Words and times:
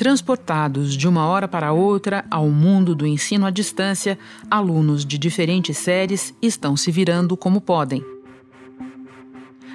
Transportados 0.00 0.96
de 0.96 1.06
uma 1.06 1.26
hora 1.26 1.46
para 1.46 1.74
outra 1.74 2.24
ao 2.30 2.48
mundo 2.48 2.94
do 2.94 3.06
ensino 3.06 3.44
à 3.44 3.50
distância, 3.50 4.18
alunos 4.50 5.04
de 5.04 5.18
diferentes 5.18 5.76
séries 5.76 6.34
estão 6.40 6.74
se 6.74 6.90
virando 6.90 7.36
como 7.36 7.60
podem. 7.60 8.02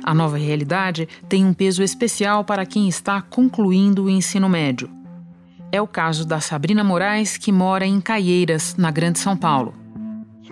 A 0.03 0.15
nova 0.15 0.35
realidade 0.35 1.07
tem 1.29 1.45
um 1.45 1.53
peso 1.53 1.83
especial 1.83 2.43
para 2.43 2.65
quem 2.65 2.87
está 2.89 3.21
concluindo 3.21 4.05
o 4.05 4.09
ensino 4.09 4.49
médio. 4.49 4.89
É 5.71 5.79
o 5.79 5.85
caso 5.85 6.25
da 6.25 6.39
Sabrina 6.39 6.83
Moraes, 6.83 7.37
que 7.37 7.51
mora 7.51 7.85
em 7.85 8.01
Caieiras, 8.01 8.75
na 8.75 8.89
Grande 8.89 9.19
São 9.19 9.37
Paulo. 9.37 9.75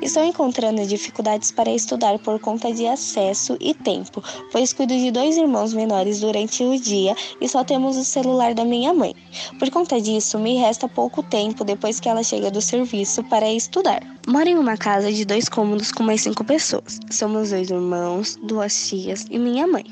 Estou 0.01 0.23
encontrando 0.23 0.85
dificuldades 0.85 1.51
para 1.51 1.71
estudar 1.71 2.19
por 2.19 2.39
conta 2.39 2.73
de 2.73 2.87
acesso 2.87 3.57
e 3.59 3.73
tempo, 3.73 4.23
pois 4.51 4.73
cuido 4.73 4.93
de 4.93 5.11
dois 5.11 5.37
irmãos 5.37 5.73
menores 5.73 6.19
durante 6.19 6.63
o 6.63 6.79
dia 6.79 7.15
e 7.39 7.47
só 7.47 7.63
temos 7.63 7.95
o 7.97 8.03
celular 8.03 8.53
da 8.53 8.65
minha 8.65 8.93
mãe. 8.93 9.15
Por 9.59 9.69
conta 9.69 10.01
disso, 10.01 10.39
me 10.39 10.57
resta 10.57 10.87
pouco 10.87 11.23
tempo 11.23 11.63
depois 11.63 11.99
que 11.99 12.09
ela 12.09 12.23
chega 12.23 12.51
do 12.51 12.61
serviço 12.61 13.23
para 13.25 13.51
estudar. 13.51 14.12
Moro 14.25 14.47
em 14.47 14.57
uma 14.57 14.77
casa 14.77 15.11
de 15.11 15.25
dois 15.25 15.49
cômodos 15.49 15.91
com 15.91 16.01
mais 16.01 16.21
cinco 16.21 16.45
pessoas. 16.45 16.99
Somos 17.09 17.49
dois 17.49 17.69
irmãos, 17.69 18.39
duas 18.41 18.87
tias 18.87 19.25
e 19.29 19.37
minha 19.37 19.67
mãe. 19.67 19.83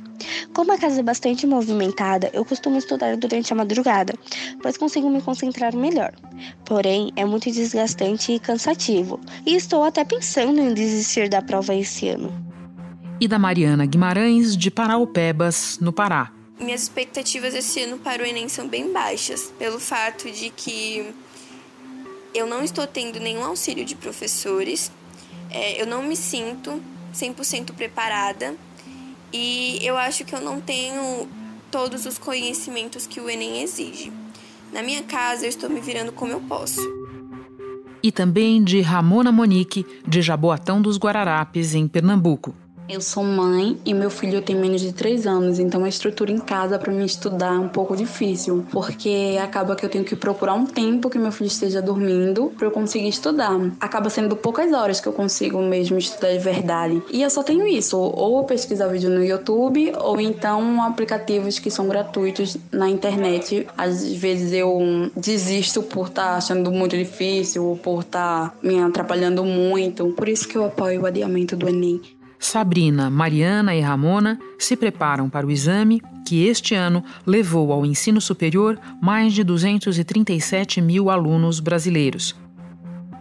Como 0.53 0.71
a 0.71 0.77
casa 0.77 1.01
é 1.01 1.03
bastante 1.03 1.45
movimentada, 1.45 2.29
eu 2.31 2.45
costumo 2.45 2.77
estudar 2.77 3.17
durante 3.17 3.51
a 3.51 3.55
madrugada, 3.55 4.13
pois 4.61 4.77
consigo 4.77 5.09
me 5.09 5.21
concentrar 5.21 5.75
melhor. 5.75 6.13
Porém, 6.63 7.11
é 7.15 7.25
muito 7.25 7.51
desgastante 7.51 8.31
e 8.31 8.39
cansativo, 8.39 9.19
e 9.45 9.55
estou 9.55 9.83
até 9.83 10.05
pensando 10.05 10.61
em 10.61 10.73
desistir 10.73 11.27
da 11.27 11.41
prova 11.41 11.75
esse 11.75 12.07
ano. 12.07 12.31
E 13.19 13.27
da 13.27 13.37
Mariana 13.37 13.85
Guimarães, 13.85 14.55
de 14.55 14.71
Paraupebas, 14.71 15.77
no 15.81 15.91
Pará. 15.91 16.31
Minhas 16.59 16.83
expectativas 16.83 17.53
esse 17.53 17.81
ano 17.81 17.97
para 17.97 18.23
o 18.23 18.25
Enem 18.25 18.47
são 18.47 18.67
bem 18.67 18.93
baixas, 18.93 19.51
pelo 19.57 19.79
fato 19.79 20.29
de 20.31 20.51
que 20.51 21.11
eu 22.33 22.47
não 22.47 22.63
estou 22.63 22.87
tendo 22.87 23.19
nenhum 23.19 23.43
auxílio 23.43 23.85
de 23.85 23.95
professores, 23.95 24.91
é, 25.49 25.81
eu 25.81 25.85
não 25.85 26.03
me 26.03 26.15
sinto 26.15 26.81
100% 27.13 27.73
preparada 27.73 28.55
e 29.33 29.79
eu 29.81 29.97
acho 29.97 30.23
que 30.25 30.33
eu 30.33 30.41
não 30.41 30.59
tenho 30.59 31.27
todos 31.69 32.05
os 32.05 32.17
conhecimentos 32.17 33.07
que 33.07 33.19
o 33.19 33.29
Enem 33.29 33.61
exige. 33.61 34.11
Na 34.71 34.81
minha 34.81 35.03
casa, 35.03 35.45
eu 35.45 35.49
estou 35.49 35.69
me 35.69 35.79
virando 35.79 36.11
como 36.11 36.31
eu 36.31 36.41
posso. 36.41 36.81
E 38.03 38.11
também 38.11 38.63
de 38.63 38.81
Ramona 38.81 39.31
Monique, 39.31 39.85
de 40.07 40.21
Jaboatão 40.21 40.81
dos 40.81 40.97
Guararapes, 40.97 41.75
em 41.75 41.87
Pernambuco. 41.87 42.55
Eu 42.91 42.99
sou 42.99 43.23
mãe 43.23 43.79
e 43.85 43.93
meu 43.93 44.09
filho 44.09 44.41
tem 44.41 44.53
menos 44.53 44.81
de 44.81 44.91
3 44.91 45.25
anos, 45.25 45.59
então 45.59 45.85
a 45.85 45.87
estrutura 45.87 46.29
em 46.29 46.37
casa 46.37 46.77
para 46.77 46.91
mim 46.91 47.05
estudar 47.05 47.55
é 47.55 47.57
um 47.57 47.69
pouco 47.69 47.95
difícil, 47.95 48.65
porque 48.69 49.37
acaba 49.41 49.77
que 49.77 49.85
eu 49.85 49.89
tenho 49.89 50.03
que 50.03 50.13
procurar 50.13 50.55
um 50.55 50.65
tempo 50.65 51.09
que 51.09 51.17
meu 51.17 51.31
filho 51.31 51.47
esteja 51.47 51.81
dormindo 51.81 52.51
para 52.57 52.67
eu 52.67 52.71
conseguir 52.71 53.07
estudar. 53.07 53.57
Acaba 53.79 54.09
sendo 54.09 54.35
poucas 54.35 54.73
horas 54.73 54.99
que 54.99 55.07
eu 55.07 55.13
consigo 55.13 55.61
mesmo 55.61 55.97
estudar 55.97 56.33
de 56.33 56.39
verdade. 56.39 57.01
E 57.13 57.21
eu 57.21 57.29
só 57.29 57.41
tenho 57.43 57.65
isso, 57.65 57.97
ou 57.97 58.43
pesquisar 58.43 58.87
vídeo 58.87 59.09
no 59.09 59.23
YouTube, 59.23 59.93
ou 59.97 60.19
então 60.19 60.83
aplicativos 60.83 61.59
que 61.59 61.71
são 61.71 61.87
gratuitos 61.87 62.57
na 62.73 62.89
internet. 62.89 63.67
Às 63.77 64.05
vezes 64.11 64.51
eu 64.51 65.09
desisto 65.15 65.81
por 65.81 66.07
estar 66.07 66.31
tá 66.31 66.35
achando 66.35 66.69
muito 66.69 66.97
difícil, 66.97 67.63
ou 67.63 67.77
por 67.77 68.01
estar 68.01 68.49
tá 68.49 68.53
me 68.61 68.79
atrapalhando 68.79 69.45
muito. 69.45 70.07
Por 70.07 70.27
isso 70.27 70.45
que 70.45 70.57
eu 70.57 70.65
apoio 70.65 71.03
o 71.03 71.05
adiamento 71.05 71.55
do 71.55 71.69
Enem. 71.69 72.01
Sabrina, 72.41 73.07
Mariana 73.07 73.75
e 73.75 73.81
Ramona 73.81 74.39
se 74.57 74.75
preparam 74.75 75.29
para 75.29 75.45
o 75.45 75.51
exame 75.51 76.01
que 76.25 76.43
este 76.47 76.73
ano 76.73 77.03
levou 77.23 77.71
ao 77.71 77.85
ensino 77.85 78.19
superior 78.19 78.79
mais 78.99 79.31
de 79.31 79.43
237 79.43 80.81
mil 80.81 81.11
alunos 81.11 81.59
brasileiros. 81.59 82.35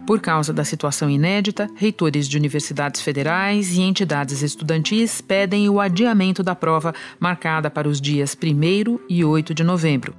Por 0.07 0.19
causa 0.19 0.51
da 0.51 0.65
situação 0.65 1.07
inédita, 1.07 1.69
reitores 1.75 2.27
de 2.27 2.35
universidades 2.35 2.99
federais 2.99 3.77
e 3.77 3.81
entidades 3.81 4.41
estudantis 4.41 5.21
pedem 5.21 5.69
o 5.69 5.79
adiamento 5.79 6.41
da 6.41 6.55
prova 6.55 6.91
marcada 7.19 7.69
para 7.69 7.87
os 7.87 8.01
dias 8.01 8.35
1 8.35 8.99
e 9.07 9.23
8 9.23 9.53
de 9.53 9.63
novembro 9.63 10.15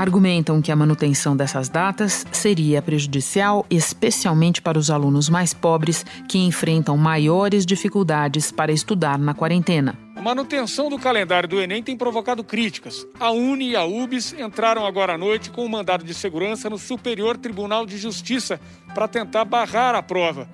argumentam 0.00 0.62
que 0.62 0.72
a 0.72 0.76
manutenção 0.76 1.36
dessas 1.36 1.68
datas 1.68 2.24
seria 2.32 2.80
prejudicial, 2.80 3.66
especialmente 3.68 4.62
para 4.62 4.78
os 4.78 4.90
alunos 4.90 5.28
mais 5.28 5.52
pobres 5.52 6.06
que 6.26 6.38
enfrentam 6.38 6.96
maiores 6.96 7.66
dificuldades 7.66 8.50
para 8.50 8.72
estudar 8.72 9.18
na 9.18 9.34
quarentena. 9.34 9.98
A 10.16 10.22
manutenção 10.22 10.88
do 10.88 10.98
calendário 10.98 11.46
do 11.46 11.60
Enem 11.60 11.82
tem 11.82 11.98
provocado 11.98 12.42
críticas. 12.42 13.06
A 13.18 13.30
Uni 13.30 13.72
e 13.72 13.76
a 13.76 13.84
UBS 13.84 14.34
entraram 14.38 14.86
agora 14.86 15.16
à 15.16 15.18
noite 15.18 15.50
com 15.50 15.66
um 15.66 15.68
mandado 15.68 16.02
de 16.02 16.14
segurança 16.14 16.70
no 16.70 16.78
Superior 16.78 17.36
Tribunal 17.36 17.84
de 17.84 17.98
Justiça 17.98 18.58
para 18.94 19.06
tentar 19.06 19.44
barrar 19.44 19.94
a 19.94 20.02
prova. 20.02 20.48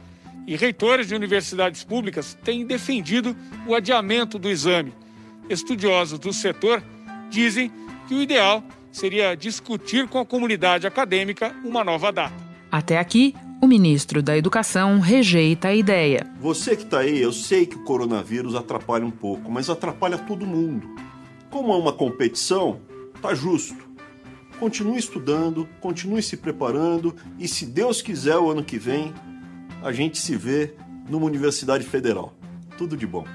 E 0.45 0.57
reitores 0.57 1.07
de 1.07 1.15
universidades 1.15 1.85
públicas 1.85 2.37
têm 2.43 2.67
defendido 2.67 3.37
o 3.65 3.77
adiamento 3.77 4.41
do 4.41 4.51
exame. 4.51 4.93
Estudiosos 5.49 6.19
do 6.19 6.33
setor 6.33 6.83
dizem 7.31 7.71
que 8.09 8.15
o 8.15 8.23
ideal 8.23 8.65
seria 8.97 9.37
discutir 9.37 10.09
com 10.09 10.19
a 10.19 10.25
comunidade 10.25 10.87
acadêmica 10.87 11.55
uma 11.63 11.85
nova 11.85 12.11
data. 12.11 12.35
Até 12.73 12.99
aqui, 12.99 13.35
o 13.61 13.67
ministro 13.67 14.23
da 14.23 14.37
Educação 14.37 15.01
rejeita 15.01 15.69
a 15.69 15.75
ideia. 15.75 16.27
Você 16.41 16.75
que 16.75 16.83
está 16.83 17.01
aí, 17.01 17.21
eu 17.21 17.31
sei 17.31 17.67
que 17.67 17.77
o 17.77 17.85
coronavírus 17.85 18.55
atrapalha 18.55 19.05
um 19.05 19.11
pouco, 19.11 19.51
mas 19.51 19.69
atrapalha 19.69 20.17
todo 20.17 20.47
mundo. 20.47 20.89
Como 21.51 21.75
é 21.75 21.77
uma 21.77 21.93
competição, 21.93 22.81
tá 23.21 23.35
justo. 23.35 23.87
Continue 24.59 24.99
estudando, 24.99 25.69
continue 25.79 26.23
se 26.23 26.39
preparando 26.39 27.15
e, 27.39 27.47
se 27.47 27.67
Deus 27.67 28.01
quiser, 28.01 28.39
o 28.39 28.51
ano 28.51 28.65
que 28.65 28.79
vem, 28.79 29.13
a 29.83 29.93
gente 29.93 30.17
se 30.17 30.35
vê 30.35 30.75
numa 31.07 31.27
universidade 31.27 31.85
federal. 31.85 32.35
Tudo 32.79 32.97
de 32.97 33.07
bom. 33.07 33.27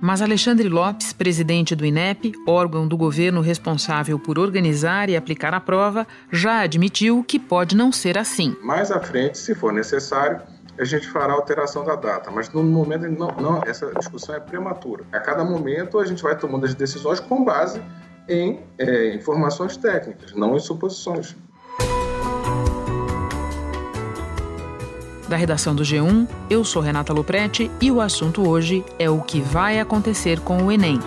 Mas 0.00 0.22
Alexandre 0.22 0.68
Lopes, 0.68 1.12
presidente 1.12 1.74
do 1.74 1.84
INEP, 1.84 2.32
órgão 2.46 2.86
do 2.86 2.96
governo 2.96 3.40
responsável 3.40 4.16
por 4.16 4.38
organizar 4.38 5.08
e 5.10 5.16
aplicar 5.16 5.52
a 5.52 5.60
prova, 5.60 6.06
já 6.30 6.60
admitiu 6.60 7.24
que 7.24 7.38
pode 7.38 7.76
não 7.76 7.90
ser 7.90 8.16
assim. 8.16 8.56
Mais 8.62 8.92
à 8.92 9.00
frente, 9.00 9.36
se 9.36 9.56
for 9.56 9.72
necessário, 9.72 10.40
a 10.78 10.84
gente 10.84 11.08
fará 11.08 11.32
alteração 11.32 11.84
da 11.84 11.96
data, 11.96 12.30
mas 12.30 12.48
no 12.50 12.62
momento 12.62 13.08
não, 13.10 13.28
não, 13.40 13.62
essa 13.66 13.92
discussão 13.98 14.36
é 14.36 14.40
prematura. 14.40 15.04
A 15.12 15.18
cada 15.18 15.44
momento 15.44 15.98
a 15.98 16.06
gente 16.06 16.22
vai 16.22 16.38
tomando 16.38 16.64
as 16.64 16.74
decisões 16.74 17.18
com 17.18 17.44
base 17.44 17.82
em 18.28 18.60
é, 18.78 19.14
informações 19.14 19.76
técnicas, 19.76 20.32
não 20.32 20.54
em 20.54 20.60
suposições. 20.60 21.36
Da 25.28 25.36
redação 25.36 25.74
do 25.74 25.82
G1, 25.82 26.26
eu 26.48 26.64
sou 26.64 26.80
Renata 26.80 27.12
Loprete 27.12 27.70
e 27.82 27.90
o 27.90 28.00
assunto 28.00 28.48
hoje 28.48 28.82
é 28.98 29.10
o 29.10 29.20
que 29.20 29.42
vai 29.42 29.78
acontecer 29.78 30.40
com 30.40 30.62
o 30.62 30.72
Enem. 30.72 30.98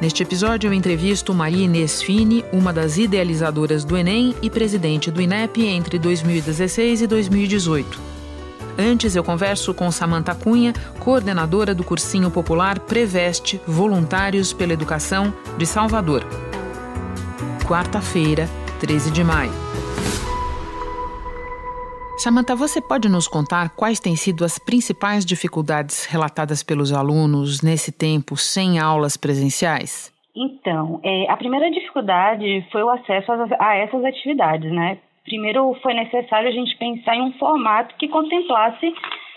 Neste 0.00 0.22
episódio, 0.22 0.68
eu 0.68 0.72
entrevisto 0.72 1.34
Maria 1.34 1.66
Inês 1.66 2.00
Fini, 2.00 2.42
uma 2.50 2.72
das 2.72 2.96
idealizadoras 2.96 3.84
do 3.84 3.98
Enem 3.98 4.34
e 4.40 4.48
presidente 4.48 5.10
do 5.10 5.20
INEP 5.20 5.66
entre 5.66 5.98
2016 5.98 7.02
e 7.02 7.06
2018. 7.06 8.00
Antes, 8.78 9.14
eu 9.14 9.22
converso 9.22 9.74
com 9.74 9.92
Samanta 9.92 10.34
Cunha, 10.34 10.72
coordenadora 10.98 11.74
do 11.74 11.84
cursinho 11.84 12.30
popular 12.30 12.78
Preveste 12.78 13.60
Voluntários 13.66 14.54
pela 14.54 14.72
Educação 14.72 15.34
de 15.58 15.66
Salvador. 15.66 16.24
Quarta-feira, 17.68 18.48
13 18.80 19.10
de 19.10 19.22
maio. 19.22 19.69
Samantha, 22.22 22.54
você 22.54 22.82
pode 22.82 23.08
nos 23.08 23.26
contar 23.26 23.74
quais 23.74 23.98
têm 23.98 24.14
sido 24.14 24.44
as 24.44 24.58
principais 24.58 25.24
dificuldades 25.24 26.04
relatadas 26.04 26.62
pelos 26.62 26.92
alunos 26.92 27.62
nesse 27.62 27.90
tempo 27.90 28.36
sem 28.36 28.78
aulas 28.78 29.16
presenciais? 29.16 30.12
Então, 30.36 31.00
é, 31.02 31.30
a 31.30 31.36
primeira 31.38 31.70
dificuldade 31.70 32.62
foi 32.70 32.82
o 32.82 32.90
acesso 32.90 33.32
a, 33.32 33.46
a 33.58 33.74
essas 33.74 34.04
atividades, 34.04 34.70
né? 34.70 34.98
Primeiro 35.24 35.74
foi 35.82 35.94
necessário 35.94 36.50
a 36.50 36.52
gente 36.52 36.76
pensar 36.76 37.16
em 37.16 37.22
um 37.22 37.32
formato 37.38 37.94
que 37.96 38.06
contemplasse 38.06 38.92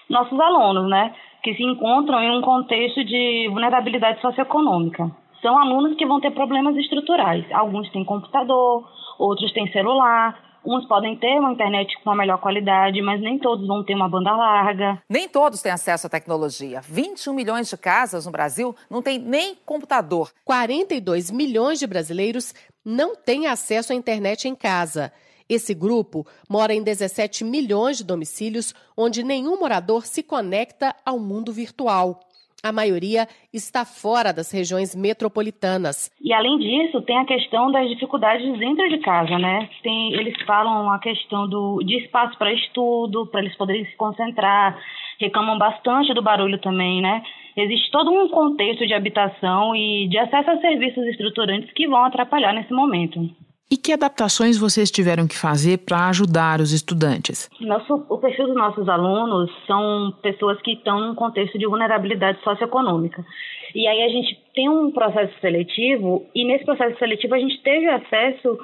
nossos 0.09 0.37
alunos, 0.37 0.89
né? 0.89 1.13
Que 1.41 1.55
se 1.55 1.63
encontram 1.63 2.19
em 2.19 2.37
um 2.37 2.41
contexto 2.41 3.01
de 3.05 3.47
vulnerabilidade 3.47 4.19
socioeconômica. 4.19 5.09
São 5.41 5.57
alunos 5.57 5.95
que 5.95 6.05
vão 6.05 6.19
ter 6.19 6.31
problemas 6.31 6.75
estruturais. 6.75 7.45
Alguns 7.53 7.89
têm 7.91 8.03
computador, 8.03 8.83
outros 9.17 9.53
têm 9.53 9.71
celular, 9.71 10.37
Uns 10.65 10.85
podem 10.87 11.17
ter 11.17 11.39
uma 11.39 11.51
internet 11.51 11.93
com 12.01 12.09
uma 12.09 12.15
melhor 12.15 12.39
qualidade, 12.39 13.01
mas 13.01 13.19
nem 13.19 13.37
todos 13.37 13.67
vão 13.67 13.83
ter 13.83 13.95
uma 13.95 14.07
banda 14.07 14.31
larga. 14.31 15.01
Nem 15.09 15.27
todos 15.27 15.61
têm 15.61 15.71
acesso 15.71 16.07
à 16.07 16.09
tecnologia. 16.09 16.79
21 16.81 17.33
milhões 17.33 17.69
de 17.69 17.75
casas 17.75 18.25
no 18.25 18.31
Brasil 18.31 18.73
não 18.89 19.01
têm 19.01 19.19
nem 19.19 19.55
computador. 19.65 20.31
42 20.45 21.31
milhões 21.31 21.79
de 21.79 21.87
brasileiros 21.87 22.53
não 22.83 23.13
têm 23.13 23.47
acesso 23.47 23.91
à 23.91 23.95
internet 23.95 24.47
em 24.47 24.55
casa. 24.55 25.11
Esse 25.49 25.73
grupo 25.73 26.25
mora 26.49 26.73
em 26.73 26.81
17 26.81 27.43
milhões 27.43 27.97
de 27.97 28.05
domicílios 28.05 28.73
onde 28.95 29.21
nenhum 29.21 29.59
morador 29.59 30.05
se 30.05 30.23
conecta 30.23 30.95
ao 31.05 31.19
mundo 31.19 31.51
virtual. 31.51 32.21
A 32.63 32.71
maioria 32.71 33.27
está 33.51 33.83
fora 33.83 34.31
das 34.31 34.49
regiões 34.49 34.95
metropolitanas. 34.95 36.09
E 36.21 36.31
além 36.31 36.57
disso, 36.59 37.01
tem 37.01 37.17
a 37.17 37.25
questão 37.25 37.69
das 37.69 37.89
dificuldades 37.89 38.57
dentro 38.57 38.87
de 38.87 38.99
casa, 38.99 39.37
né? 39.37 39.67
Tem, 39.83 40.13
eles 40.13 40.33
falam 40.47 40.89
a 40.89 40.97
questão 40.97 41.45
do, 41.45 41.83
de 41.83 41.97
espaço 41.97 42.37
para 42.37 42.53
estudo, 42.53 43.27
para 43.27 43.41
eles 43.41 43.53
poderem 43.57 43.83
se 43.83 43.93
concentrar, 43.97 44.79
reclamam 45.19 45.57
bastante 45.57 46.13
do 46.13 46.21
barulho 46.21 46.57
também, 46.59 47.01
né? 47.01 47.21
Existe 47.57 47.91
todo 47.91 48.11
um 48.11 48.29
contexto 48.29 48.87
de 48.87 48.93
habitação 48.93 49.75
e 49.75 50.07
de 50.07 50.17
acesso 50.17 50.49
a 50.49 50.61
serviços 50.61 51.05
estruturantes 51.07 51.69
que 51.73 51.85
vão 51.85 52.05
atrapalhar 52.05 52.53
nesse 52.53 52.71
momento. 52.71 53.29
E 53.71 53.77
que 53.77 53.91
adaptações 53.91 54.57
vocês 54.57 54.91
tiveram 54.91 55.27
que 55.27 55.37
fazer 55.37 55.79
para 55.79 56.09
ajudar 56.09 56.59
os 56.59 56.71
estudantes? 56.71 57.49
Nosso, 57.59 58.05
o 58.09 58.17
perfil 58.19 58.47
dos 58.47 58.55
nossos 58.55 58.87
alunos 58.87 59.49
são 59.65 60.13
pessoas 60.21 60.61
que 60.61 60.73
estão 60.73 60.99
num 60.99 61.15
contexto 61.15 61.57
de 61.57 61.65
vulnerabilidade 61.65 62.41
socioeconômica. 62.43 63.25
E 63.73 63.87
aí 63.87 64.03
a 64.03 64.09
gente 64.09 64.37
tem 64.53 64.69
um 64.69 64.91
processo 64.91 65.33
seletivo, 65.39 66.25
e 66.35 66.45
nesse 66.45 66.65
processo 66.65 66.97
seletivo 66.99 67.33
a 67.33 67.39
gente 67.39 67.61
teve 67.63 67.89
acesso 67.89 68.59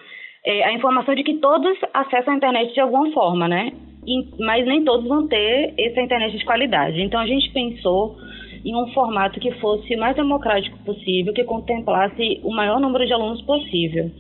é, 0.46 0.66
à 0.66 0.74
informação 0.74 1.16
de 1.16 1.24
que 1.24 1.36
todos 1.36 1.78
acessam 1.94 2.34
a 2.34 2.38
internet 2.38 2.74
de 2.74 2.80
alguma 2.80 3.12
forma, 3.12 3.48
né? 3.48 3.72
E, 4.06 4.44
mas 4.44 4.66
nem 4.66 4.84
todos 4.84 5.08
vão 5.08 5.28
ter 5.28 5.74
essa 5.78 6.02
internet 6.02 6.38
de 6.38 6.46
qualidade. 6.46 7.02
Então 7.02 7.20
a 7.20 7.26
gente 7.26 7.52
pensou 7.52 8.16
em 8.64 8.76
um 8.76 8.88
formato 8.94 9.40
que 9.40 9.52
fosse 9.54 9.96
o 9.96 10.00
mais 10.00 10.16
democrático 10.16 10.78
possível, 10.80 11.34
que 11.34 11.44
contemplasse 11.44 12.40
o 12.44 12.52
maior 12.52 12.80
número 12.80 13.06
de 13.06 13.14
alunos 13.14 13.42
possível. 13.42 14.12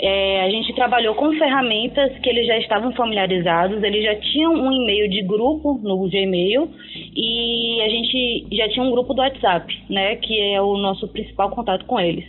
É, 0.00 0.42
a 0.42 0.50
gente 0.50 0.74
trabalhou 0.74 1.14
com 1.14 1.32
ferramentas 1.32 2.18
que 2.18 2.28
eles 2.28 2.46
já 2.46 2.58
estavam 2.58 2.92
familiarizados, 2.92 3.82
eles 3.82 4.02
já 4.02 4.14
tinham 4.16 4.52
um 4.52 4.72
e-mail 4.72 5.08
de 5.08 5.22
grupo 5.22 5.78
no 5.82 6.08
Gmail 6.08 6.68
e 7.14 7.80
a 7.80 7.88
gente 7.88 8.46
já 8.50 8.68
tinha 8.68 8.84
um 8.84 8.90
grupo 8.90 9.14
do 9.14 9.20
WhatsApp, 9.20 9.72
né, 9.88 10.16
que 10.16 10.38
é 10.40 10.60
o 10.60 10.76
nosso 10.76 11.06
principal 11.08 11.50
contato 11.50 11.84
com 11.84 12.00
eles. 12.00 12.24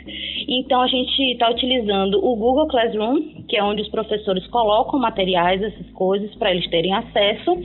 Então 0.48 0.81
a 0.81 0.88
gente 0.88 1.19
está 1.31 1.50
utilizando 1.50 2.24
o 2.24 2.36
Google 2.36 2.68
Classroom, 2.68 3.44
que 3.48 3.57
é 3.57 3.63
onde 3.63 3.81
os 3.81 3.89
professores 3.89 4.45
colocam 4.48 5.00
materiais, 5.00 5.62
essas 5.63 5.89
coisas, 5.92 6.33
para 6.36 6.51
eles 6.51 6.69
terem 6.69 6.94
acesso, 6.94 7.57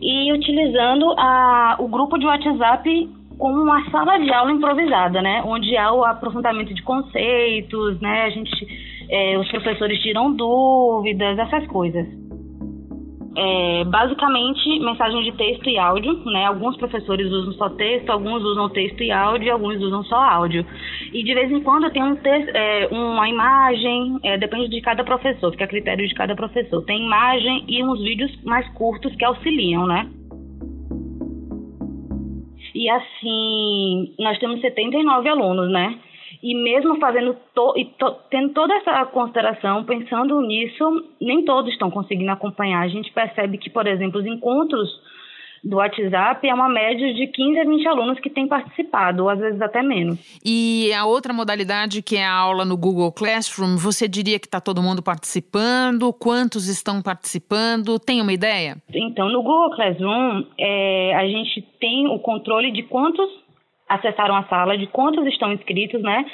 e 0.00 0.32
utilizando 0.32 1.14
a, 1.18 1.76
o 1.80 1.88
grupo 1.88 2.16
de 2.18 2.26
WhatsApp 2.26 3.08
com 3.38 3.50
uma 3.50 3.88
sala 3.90 4.18
de 4.18 4.32
aula 4.32 4.52
improvisada, 4.52 5.22
né, 5.22 5.42
onde 5.44 5.76
há 5.76 5.92
o 5.92 6.04
aprofundamento 6.04 6.74
de 6.74 6.82
conceitos, 6.82 8.00
né, 8.00 8.22
a 8.22 8.30
gente 8.30 8.87
é, 9.08 9.38
os 9.38 9.48
professores 9.48 10.00
tiram 10.00 10.34
dúvidas, 10.34 11.38
essas 11.38 11.66
coisas. 11.66 12.06
É, 13.40 13.84
basicamente, 13.84 14.80
mensagem 14.80 15.22
de 15.22 15.32
texto 15.32 15.70
e 15.70 15.78
áudio, 15.78 16.12
né? 16.24 16.46
Alguns 16.46 16.76
professores 16.76 17.30
usam 17.30 17.52
só 17.52 17.70
texto, 17.70 18.10
alguns 18.10 18.42
usam 18.42 18.68
texto 18.68 19.00
e 19.00 19.12
áudio, 19.12 19.52
alguns 19.52 19.80
usam 19.80 20.02
só 20.04 20.16
áudio. 20.16 20.66
E 21.12 21.22
de 21.22 21.34
vez 21.34 21.48
em 21.50 21.62
quando 21.62 21.88
tem 21.90 22.02
um 22.02 22.16
texto, 22.16 22.50
é, 22.52 22.88
uma 22.90 23.28
imagem, 23.28 24.18
é, 24.24 24.36
depende 24.38 24.68
de 24.68 24.80
cada 24.80 25.04
professor, 25.04 25.52
fica 25.52 25.66
a 25.66 25.68
critério 25.68 26.08
de 26.08 26.14
cada 26.14 26.34
professor. 26.34 26.82
Tem 26.84 27.04
imagem 27.04 27.64
e 27.68 27.84
uns 27.84 28.02
vídeos 28.02 28.42
mais 28.42 28.68
curtos 28.74 29.14
que 29.14 29.24
auxiliam, 29.24 29.86
né? 29.86 30.10
E 32.74 32.90
assim, 32.90 34.14
nós 34.18 34.36
temos 34.38 34.60
79 34.60 35.28
alunos, 35.28 35.70
né? 35.70 35.96
E 36.42 36.54
mesmo 36.54 36.98
fazendo 36.98 37.36
to, 37.54 37.74
e 37.76 37.84
to, 37.84 38.16
tendo 38.30 38.52
toda 38.52 38.74
essa 38.74 39.04
consideração, 39.06 39.84
pensando 39.84 40.40
nisso, 40.40 41.04
nem 41.20 41.44
todos 41.44 41.72
estão 41.72 41.90
conseguindo 41.90 42.30
acompanhar. 42.30 42.82
A 42.82 42.88
gente 42.88 43.12
percebe 43.12 43.58
que, 43.58 43.68
por 43.68 43.86
exemplo, 43.86 44.20
os 44.20 44.26
encontros 44.26 44.88
do 45.62 45.76
WhatsApp 45.76 46.46
é 46.46 46.54
uma 46.54 46.68
média 46.68 47.12
de 47.14 47.26
15 47.26 47.58
a 47.58 47.64
20 47.64 47.88
alunos 47.88 48.20
que 48.20 48.30
têm 48.30 48.46
participado, 48.46 49.24
ou 49.24 49.28
às 49.28 49.38
vezes 49.38 49.60
até 49.60 49.82
menos. 49.82 50.18
E 50.44 50.92
a 50.92 51.04
outra 51.04 51.32
modalidade, 51.32 52.02
que 52.02 52.16
é 52.16 52.24
a 52.24 52.32
aula 52.32 52.64
no 52.64 52.76
Google 52.76 53.12
Classroom, 53.12 53.76
você 53.76 54.08
diria 54.08 54.38
que 54.38 54.46
está 54.46 54.60
todo 54.60 54.82
mundo 54.82 55.02
participando? 55.02 56.12
Quantos 56.12 56.68
estão 56.68 57.02
participando? 57.02 57.98
Tem 57.98 58.20
uma 58.20 58.32
ideia? 58.32 58.76
Então, 58.92 59.28
no 59.28 59.42
Google 59.42 59.70
Classroom, 59.70 60.44
é, 60.58 61.14
a 61.14 61.26
gente 61.26 61.62
tem 61.80 62.06
o 62.06 62.18
controle 62.18 62.70
de 62.70 62.82
quantos 62.84 63.28
acessaram 63.88 64.36
a 64.36 64.44
sala, 64.44 64.76
de 64.76 64.86
quantos 64.86 65.26
estão 65.26 65.52
inscritos, 65.52 66.02
né? 66.02 66.24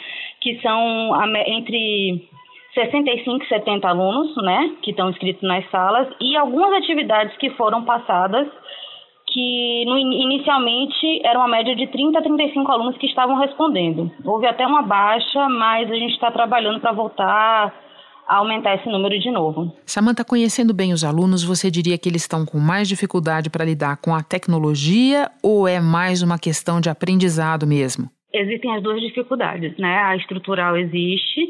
Que 0.40 0.60
são 0.60 1.12
entre 1.46 2.28
65 2.74 3.44
e 3.44 3.48
70 3.48 3.88
alunos, 3.88 4.36
né? 4.36 4.72
Que 4.82 4.90
estão 4.90 5.10
inscritos 5.10 5.42
nas 5.42 5.68
salas 5.70 6.08
e 6.20 6.36
algumas 6.36 6.72
atividades 6.74 7.36
que 7.36 7.50
foram 7.50 7.84
passadas 7.84 8.48
que 9.34 9.84
no, 9.86 9.98
inicialmente 9.98 11.20
era 11.24 11.38
uma 11.38 11.48
média 11.48 11.74
de 11.74 11.88
30 11.88 12.18
a 12.18 12.22
35 12.22 12.70
alunos 12.70 12.96
que 12.98 13.06
estavam 13.06 13.36
respondendo. 13.36 14.10
Houve 14.24 14.46
até 14.46 14.64
uma 14.64 14.82
baixa, 14.82 15.48
mas 15.48 15.90
a 15.90 15.94
gente 15.96 16.12
está 16.12 16.30
trabalhando 16.30 16.80
para 16.80 16.92
voltar 16.92 17.83
aumentar 18.26 18.74
esse 18.74 18.88
número 18.88 19.18
de 19.18 19.30
novo. 19.30 19.74
Samanta, 19.86 20.24
conhecendo 20.24 20.72
bem 20.74 20.92
os 20.92 21.04
alunos, 21.04 21.44
você 21.44 21.70
diria 21.70 21.98
que 21.98 22.08
eles 22.08 22.22
estão 22.22 22.44
com 22.44 22.58
mais 22.58 22.88
dificuldade 22.88 23.50
para 23.50 23.64
lidar 23.64 23.96
com 23.98 24.14
a 24.14 24.22
tecnologia 24.22 25.30
ou 25.42 25.68
é 25.68 25.80
mais 25.80 26.22
uma 26.22 26.38
questão 26.38 26.80
de 26.80 26.88
aprendizado 26.88 27.66
mesmo? 27.66 28.08
Existem 28.32 28.74
as 28.74 28.82
duas 28.82 29.00
dificuldades, 29.00 29.76
né? 29.78 29.98
A 29.98 30.16
estrutural 30.16 30.76
existe, 30.76 31.40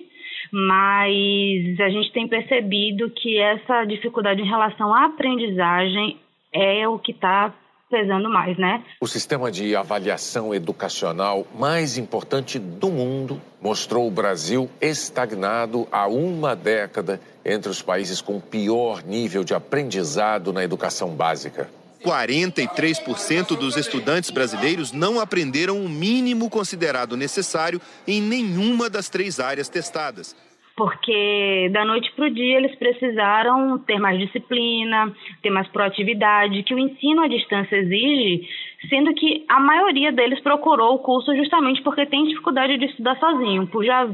mas 0.52 1.80
a 1.80 1.88
gente 1.88 2.12
tem 2.12 2.28
percebido 2.28 3.10
que 3.10 3.38
essa 3.38 3.84
dificuldade 3.84 4.42
em 4.42 4.48
relação 4.48 4.94
à 4.94 5.06
aprendizagem 5.06 6.18
é 6.52 6.86
o 6.86 6.98
que 6.98 7.12
está 7.12 7.52
pesando 7.90 8.28
mais, 8.30 8.58
né? 8.58 8.84
O 9.00 9.06
sistema 9.06 9.50
de 9.50 9.76
avaliação 9.76 10.54
educacional 10.54 11.46
mais 11.54 11.98
importante 11.98 12.58
do 12.58 12.88
mundo 12.88 13.40
mostrou 13.60 14.06
o 14.08 14.10
Brasil 14.10 14.68
estagnado 14.80 15.86
há 15.92 16.06
uma 16.06 16.56
década 16.56 17.20
entre 17.44 17.70
os 17.70 17.82
países 17.82 18.20
com 18.20 18.40
pior 18.40 19.02
nível 19.04 19.44
de 19.44 19.54
aprendizado 19.54 20.52
na 20.52 20.64
educação 20.64 21.10
básica. 21.10 21.68
43% 22.04 23.56
dos 23.56 23.76
estudantes 23.76 24.30
brasileiros 24.30 24.92
não 24.92 25.18
aprenderam 25.18 25.82
o 25.82 25.88
mínimo 25.88 26.50
considerado 26.50 27.16
necessário 27.16 27.80
em 28.06 28.20
nenhuma 28.20 28.90
das 28.90 29.08
três 29.08 29.40
áreas 29.40 29.68
testadas 29.68 30.36
porque 30.76 31.70
da 31.72 31.84
noite 31.84 32.10
para 32.12 32.26
o 32.26 32.30
dia 32.30 32.56
eles 32.56 32.74
precisaram 32.76 33.78
ter 33.78 33.98
mais 33.98 34.18
disciplina, 34.18 35.12
ter 35.42 35.50
mais 35.50 35.68
proatividade, 35.68 36.62
que 36.64 36.74
o 36.74 36.78
ensino 36.78 37.22
à 37.22 37.28
distância 37.28 37.76
exige, 37.76 38.48
sendo 38.88 39.14
que 39.14 39.44
a 39.48 39.60
maioria 39.60 40.10
deles 40.10 40.40
procurou 40.40 40.94
o 40.94 40.98
curso 40.98 41.34
justamente 41.36 41.80
porque 41.82 42.06
tem 42.06 42.26
dificuldade 42.26 42.76
de 42.76 42.86
estudar 42.86 43.16
sozinho, 43.18 43.66
por 43.68 43.84
já 43.84 44.08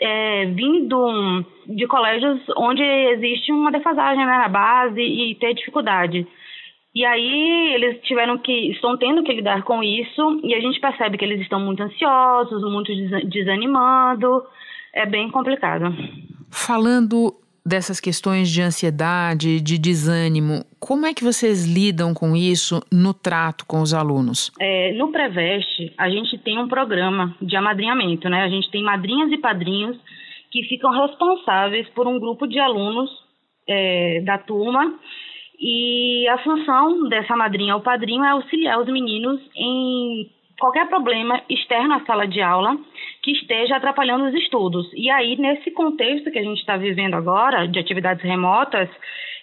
é, 0.00 0.46
vindo 0.46 1.44
de 1.66 1.86
colégios 1.86 2.40
onde 2.56 2.82
existe 2.82 3.52
uma 3.52 3.70
defasagem 3.70 4.24
né, 4.24 4.38
na 4.38 4.48
base 4.48 5.00
e 5.00 5.34
ter 5.34 5.54
dificuldade. 5.54 6.26
E 6.94 7.04
aí 7.04 7.74
eles 7.74 8.00
tiveram 8.04 8.38
que, 8.38 8.70
estão 8.70 8.96
tendo 8.96 9.22
que 9.22 9.32
lidar 9.32 9.62
com 9.64 9.82
isso 9.82 10.40
e 10.42 10.54
a 10.54 10.60
gente 10.60 10.80
percebe 10.80 11.18
que 11.18 11.24
eles 11.26 11.42
estão 11.42 11.60
muito 11.60 11.82
ansiosos, 11.82 12.62
muito 12.72 12.90
desanimando, 13.26 14.42
é 14.96 15.06
bem 15.06 15.30
complicado. 15.30 15.94
Falando 16.50 17.34
dessas 17.64 18.00
questões 18.00 18.48
de 18.48 18.62
ansiedade, 18.62 19.60
de 19.60 19.76
desânimo, 19.76 20.64
como 20.80 21.04
é 21.04 21.12
que 21.12 21.22
vocês 21.22 21.66
lidam 21.66 22.14
com 22.14 22.34
isso 22.34 22.80
no 22.90 23.12
trato 23.12 23.66
com 23.66 23.82
os 23.82 23.92
alunos? 23.92 24.50
É, 24.58 24.92
no 24.92 25.12
Preveste, 25.12 25.92
a 25.98 26.08
gente 26.08 26.38
tem 26.38 26.58
um 26.58 26.68
programa 26.68 27.36
de 27.42 27.56
amadrinhamento, 27.56 28.28
né? 28.28 28.42
A 28.42 28.48
gente 28.48 28.70
tem 28.70 28.82
madrinhas 28.82 29.30
e 29.30 29.38
padrinhos 29.38 29.98
que 30.50 30.62
ficam 30.62 30.90
responsáveis 30.90 31.88
por 31.90 32.06
um 32.06 32.18
grupo 32.18 32.46
de 32.46 32.58
alunos 32.58 33.10
é, 33.68 34.22
da 34.24 34.38
turma 34.38 34.94
e 35.58 36.28
a 36.28 36.38
função 36.38 37.08
dessa 37.08 37.34
madrinha 37.36 37.74
ou 37.74 37.82
padrinho 37.82 38.24
é 38.24 38.30
auxiliar 38.30 38.80
os 38.80 38.86
meninos 38.86 39.40
em 39.56 40.30
qualquer 40.58 40.88
problema 40.88 41.42
externo 41.48 41.94
à 41.94 42.00
sala 42.04 42.26
de 42.26 42.40
aula 42.40 42.76
que 43.22 43.32
esteja 43.32 43.76
atrapalhando 43.76 44.26
os 44.26 44.34
estudos. 44.34 44.90
E 44.94 45.10
aí, 45.10 45.36
nesse 45.36 45.70
contexto 45.70 46.30
que 46.30 46.38
a 46.38 46.42
gente 46.42 46.58
está 46.58 46.76
vivendo 46.76 47.14
agora, 47.14 47.66
de 47.66 47.78
atividades 47.78 48.22
remotas, 48.22 48.88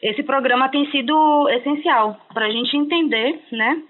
esse 0.02 0.24
programa 0.24 0.70
tem 0.70 0.90
sido 0.92 1.48
essencial 1.50 2.18
para 2.34 2.46
a 2.48 2.52
gente 2.52 2.76
entender, 2.76 3.40
né, 3.52 3.82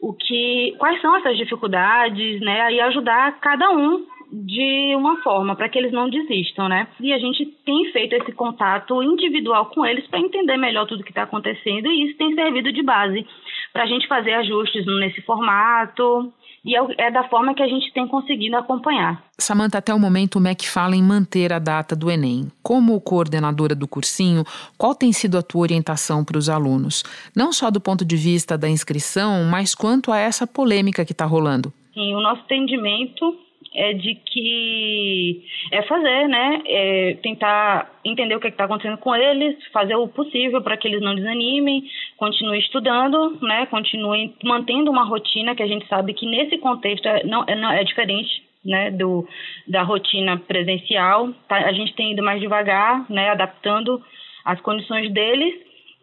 o 0.00 0.12
que, 0.12 0.74
quais 0.78 1.00
são 1.00 1.14
essas 1.16 1.36
dificuldades, 1.36 2.40
né, 2.40 2.72
e 2.72 2.80
ajudar 2.80 3.38
cada 3.40 3.70
um 3.70 4.04
de 4.32 4.94
uma 4.96 5.20
forma 5.22 5.54
para 5.54 5.68
que 5.68 5.78
eles 5.78 5.92
não 5.92 6.08
desistam, 6.08 6.66
né? 6.66 6.88
E 6.98 7.12
a 7.12 7.18
gente 7.18 7.44
tem 7.66 7.92
feito 7.92 8.14
esse 8.14 8.32
contato 8.32 9.02
individual 9.02 9.66
com 9.66 9.84
eles 9.84 10.06
para 10.06 10.20
entender 10.20 10.56
melhor 10.56 10.86
tudo 10.86 11.04
que 11.04 11.10
está 11.10 11.24
acontecendo 11.24 11.86
e 11.86 12.06
isso 12.06 12.16
tem 12.16 12.34
servido 12.34 12.72
de 12.72 12.82
base 12.82 13.26
para 13.74 13.82
a 13.82 13.86
gente 13.86 14.08
fazer 14.08 14.32
ajustes 14.32 14.86
nesse 14.86 15.20
formato 15.20 16.32
e 16.64 16.76
é, 16.76 16.80
é 16.98 17.10
da 17.10 17.28
forma 17.28 17.54
que 17.54 17.62
a 17.62 17.66
gente 17.66 17.92
tem 17.92 18.06
conseguido 18.06 18.56
acompanhar. 18.56 19.22
Samanta, 19.38 19.78
até 19.78 19.92
o 19.92 19.98
momento 19.98 20.36
o 20.36 20.40
MEC 20.40 20.68
fala 20.68 20.94
em 20.94 21.02
manter 21.02 21.52
a 21.52 21.58
data 21.58 21.96
do 21.96 22.10
Enem. 22.10 22.48
Como 22.62 23.00
coordenadora 23.00 23.74
do 23.74 23.88
cursinho, 23.88 24.44
qual 24.78 24.94
tem 24.94 25.12
sido 25.12 25.36
a 25.36 25.42
tua 25.42 25.62
orientação 25.62 26.24
para 26.24 26.38
os 26.38 26.48
alunos? 26.48 27.02
Não 27.34 27.52
só 27.52 27.70
do 27.70 27.80
ponto 27.80 28.04
de 28.04 28.16
vista 28.16 28.56
da 28.56 28.68
inscrição, 28.68 29.44
mas 29.44 29.74
quanto 29.74 30.12
a 30.12 30.18
essa 30.18 30.46
polêmica 30.46 31.04
que 31.04 31.12
está 31.12 31.24
rolando. 31.24 31.72
Sim, 31.92 32.14
o 32.14 32.20
nosso 32.20 32.42
entendimento 32.44 33.36
é 33.74 33.92
de 33.92 34.14
que 34.14 35.42
é 35.70 35.82
fazer, 35.82 36.28
né? 36.28 36.62
É 36.66 37.14
tentar 37.22 37.90
entender 38.04 38.34
o 38.34 38.40
que 38.40 38.46
é 38.46 38.50
está 38.50 38.64
acontecendo 38.64 38.98
com 38.98 39.14
eles, 39.14 39.56
fazer 39.72 39.94
o 39.96 40.08
possível 40.08 40.60
para 40.62 40.76
que 40.76 40.88
eles 40.88 41.00
não 41.00 41.14
desanimem, 41.14 41.84
continuem 42.16 42.60
estudando, 42.60 43.38
né? 43.42 43.66
Continuem 43.66 44.34
mantendo 44.44 44.90
uma 44.90 45.04
rotina 45.04 45.54
que 45.54 45.62
a 45.62 45.66
gente 45.66 45.86
sabe 45.88 46.14
que 46.14 46.26
nesse 46.26 46.58
contexto 46.58 47.06
é, 47.06 47.24
não, 47.24 47.44
é, 47.46 47.54
não, 47.54 47.70
é 47.70 47.84
diferente. 47.84 48.42
Né, 48.64 48.92
do, 48.92 49.26
da 49.66 49.82
rotina 49.82 50.38
presencial, 50.38 51.32
tá? 51.48 51.56
a 51.56 51.72
gente 51.72 51.94
tem 51.94 52.12
ido 52.12 52.22
mais 52.22 52.40
devagar, 52.40 53.04
né, 53.10 53.30
adaptando 53.30 54.00
as 54.44 54.60
condições 54.60 55.12
deles, 55.12 55.52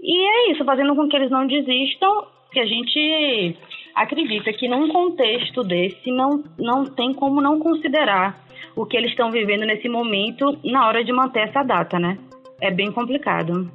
e 0.01 0.27
é 0.27 0.51
isso, 0.51 0.65
fazendo 0.65 0.93
com 0.93 1.07
que 1.07 1.15
eles 1.15 1.31
não 1.31 1.47
desistam, 1.47 2.27
que 2.51 2.59
a 2.59 2.65
gente 2.65 3.55
acredita 3.95 4.51
que 4.53 4.67
num 4.67 4.87
contexto 4.89 5.63
desse 5.63 6.11
não, 6.11 6.43
não 6.57 6.85
tem 6.85 7.13
como 7.13 7.41
não 7.41 7.59
considerar 7.59 8.39
o 8.75 8.85
que 8.85 8.95
eles 8.95 9.11
estão 9.11 9.31
vivendo 9.31 9.65
nesse 9.65 9.89
momento 9.89 10.57
na 10.63 10.87
hora 10.87 11.03
de 11.03 11.11
manter 11.11 11.49
essa 11.49 11.63
data, 11.63 11.99
né? 11.99 12.17
É 12.61 12.71
bem 12.71 12.91
complicado. 12.91 13.69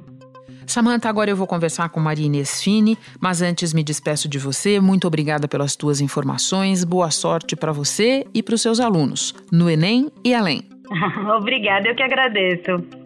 Samanta, 0.67 1.07
agora 1.07 1.29
eu 1.29 1.35
vou 1.35 1.45
conversar 1.45 1.89
com 1.89 1.99
Maria 1.99 2.25
Inês 2.25 2.63
Fini, 2.63 2.97
mas 3.19 3.41
antes 3.41 3.73
me 3.73 3.83
despeço 3.83 4.27
de 4.27 4.39
você. 4.39 4.79
Muito 4.79 5.07
obrigada 5.07 5.47
pelas 5.47 5.75
tuas 5.75 6.01
informações. 6.01 6.83
Boa 6.83 7.11
sorte 7.11 7.55
para 7.55 7.71
você 7.71 8.25
e 8.33 8.41
para 8.41 8.55
os 8.55 8.61
seus 8.61 8.79
alunos, 8.79 9.33
no 9.51 9.69
Enem 9.69 10.11
e 10.23 10.33
além. 10.33 10.63
obrigada, 11.37 11.87
eu 11.87 11.95
que 11.95 12.03
agradeço. 12.03 13.04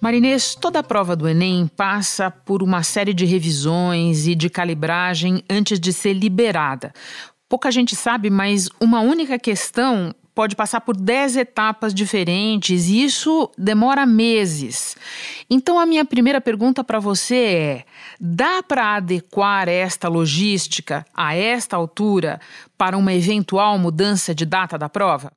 Marinês, 0.00 0.54
toda 0.54 0.78
a 0.78 0.82
prova 0.82 1.16
do 1.16 1.28
Enem 1.28 1.66
passa 1.66 2.30
por 2.30 2.62
uma 2.62 2.84
série 2.84 3.12
de 3.12 3.24
revisões 3.24 4.28
e 4.28 4.34
de 4.36 4.48
calibragem 4.48 5.42
antes 5.50 5.80
de 5.80 5.92
ser 5.92 6.12
liberada. 6.12 6.92
Pouca 7.48 7.70
gente 7.70 7.96
sabe, 7.96 8.30
mas 8.30 8.68
uma 8.80 9.00
única 9.00 9.38
questão 9.40 10.14
pode 10.36 10.54
passar 10.54 10.82
por 10.82 10.96
10 10.96 11.38
etapas 11.38 11.92
diferentes 11.92 12.86
e 12.86 13.02
isso 13.02 13.50
demora 13.58 14.06
meses. 14.06 14.96
Então, 15.50 15.80
a 15.80 15.86
minha 15.86 16.04
primeira 16.04 16.40
pergunta 16.40 16.84
para 16.84 17.00
você 17.00 17.34
é: 17.34 17.84
dá 18.20 18.62
para 18.62 18.94
adequar 18.94 19.68
esta 19.68 20.06
logística 20.06 21.04
a 21.12 21.34
esta 21.34 21.76
altura 21.76 22.40
para 22.76 22.96
uma 22.96 23.12
eventual 23.12 23.76
mudança 23.78 24.32
de 24.32 24.46
data 24.46 24.78
da 24.78 24.88
prova? 24.88 25.32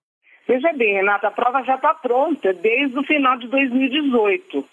Veja 0.51 0.73
bem, 0.73 0.95
Renata, 0.95 1.29
a 1.29 1.31
prova 1.31 1.63
já 1.63 1.75
está 1.75 1.93
pronta 1.93 2.51
desde 2.51 2.99
o 2.99 3.03
final 3.03 3.37
de 3.37 3.47
2018. 3.47 4.67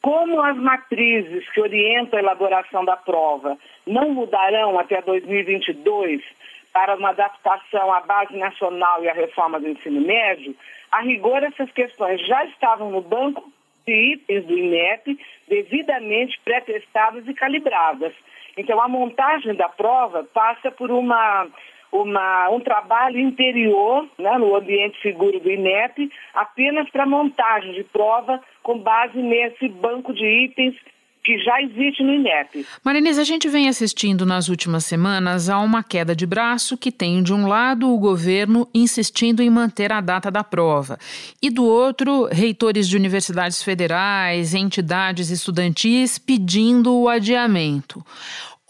Como 0.00 0.40
as 0.40 0.56
matrizes 0.56 1.46
que 1.50 1.60
orientam 1.60 2.18
a 2.18 2.22
elaboração 2.22 2.82
da 2.82 2.96
prova 2.96 3.58
não 3.86 4.08
mudarão 4.08 4.78
até 4.78 5.02
2022 5.02 6.24
para 6.72 6.96
uma 6.96 7.10
adaptação 7.10 7.92
à 7.92 8.00
base 8.00 8.38
nacional 8.38 9.04
e 9.04 9.10
à 9.10 9.12
reforma 9.12 9.60
do 9.60 9.68
ensino 9.68 10.00
médio, 10.00 10.56
a 10.90 11.02
rigor 11.02 11.42
essas 11.42 11.70
questões 11.72 12.26
já 12.26 12.46
estavam 12.46 12.90
no 12.90 13.02
banco 13.02 13.52
de 13.86 14.14
itens 14.14 14.46
do 14.46 14.56
INEP, 14.56 15.20
devidamente 15.46 16.40
pré-testadas 16.42 17.28
e 17.28 17.34
calibradas. 17.34 18.14
Então, 18.56 18.80
a 18.80 18.88
montagem 18.88 19.54
da 19.54 19.68
prova 19.68 20.24
passa 20.32 20.70
por 20.70 20.90
uma 20.90 21.46
uma, 21.92 22.50
um 22.50 22.60
trabalho 22.60 23.18
interior, 23.18 24.06
né, 24.18 24.38
no 24.38 24.54
ambiente 24.54 25.00
seguro 25.00 25.40
do 25.40 25.50
INEP, 25.50 26.10
apenas 26.34 26.88
para 26.90 27.06
montagem 27.06 27.72
de 27.72 27.84
prova 27.84 28.40
com 28.62 28.78
base 28.78 29.18
nesse 29.18 29.68
banco 29.68 30.12
de 30.12 30.24
itens 30.24 30.74
que 31.28 31.36
já 31.38 31.60
existe 31.60 32.02
no 32.02 32.14
INEP. 32.14 32.66
Marinês, 32.82 33.18
a 33.18 33.24
gente 33.24 33.48
vem 33.48 33.68
assistindo 33.68 34.24
nas 34.24 34.48
últimas 34.48 34.86
semanas 34.86 35.50
a 35.50 35.58
uma 35.58 35.82
queda 35.82 36.16
de 36.16 36.24
braço 36.26 36.74
que 36.76 36.90
tem, 36.90 37.22
de 37.22 37.34
um 37.34 37.46
lado, 37.46 37.92
o 37.92 37.98
governo 37.98 38.66
insistindo 38.74 39.42
em 39.42 39.50
manter 39.50 39.92
a 39.92 40.00
data 40.00 40.30
da 40.30 40.42
prova, 40.42 40.98
e 41.42 41.50
do 41.50 41.66
outro, 41.66 42.24
reitores 42.32 42.88
de 42.88 42.96
universidades 42.96 43.62
federais, 43.62 44.54
entidades 44.54 45.28
estudantis 45.28 46.18
pedindo 46.18 46.94
o 46.94 47.10
adiamento. 47.10 48.02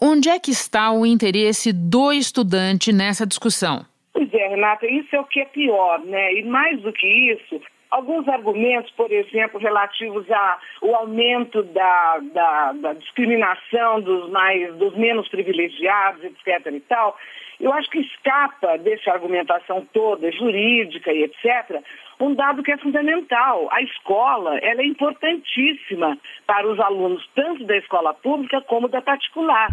Onde 0.01 0.29
é 0.29 0.39
que 0.39 0.51
está 0.51 0.91
o 0.93 1.05
interesse 1.05 1.73
do 1.73 2.13
estudante 2.13 2.93
nessa 2.93 3.27
discussão? 3.27 3.85
Pois 4.13 4.33
é, 4.33 4.47
Renata, 4.47 4.85
isso 4.87 5.13
é 5.13 5.19
o 5.19 5.25
que 5.25 5.41
é 5.41 5.45
pior, 5.45 5.99
né? 6.05 6.35
E 6.35 6.43
mais 6.43 6.81
do 6.81 6.93
que 6.93 7.05
isso, 7.05 7.61
alguns 7.91 8.25
argumentos, 8.29 8.89
por 8.91 9.11
exemplo, 9.11 9.59
relativos 9.59 10.25
ao 10.31 10.95
aumento 10.95 11.63
da, 11.63 12.19
da, 12.33 12.71
da, 12.73 12.93
discriminação 12.93 13.99
dos 13.99 14.29
mais 14.29 14.73
dos 14.75 14.95
menos 14.95 15.27
privilegiados, 15.27 16.23
etc. 16.23 16.65
e 16.73 16.79
tal, 16.79 17.17
eu 17.59 17.73
acho 17.73 17.89
que 17.89 17.99
escapa 17.99 18.77
dessa 18.77 19.11
argumentação 19.11 19.85
toda, 19.93 20.31
jurídica 20.31 21.11
e 21.11 21.23
etc., 21.23 21.83
um 22.19 22.33
dado 22.33 22.63
que 22.63 22.71
é 22.71 22.77
fundamental. 22.77 23.67
A 23.71 23.81
escola 23.81 24.57
ela 24.59 24.81
é 24.81 24.85
importantíssima 24.85 26.17
para 26.45 26.69
os 26.69 26.79
alunos, 26.79 27.27
tanto 27.35 27.65
da 27.65 27.77
escola 27.77 28.13
pública 28.13 28.61
como 28.61 28.87
da 28.87 29.01
particular. 29.01 29.69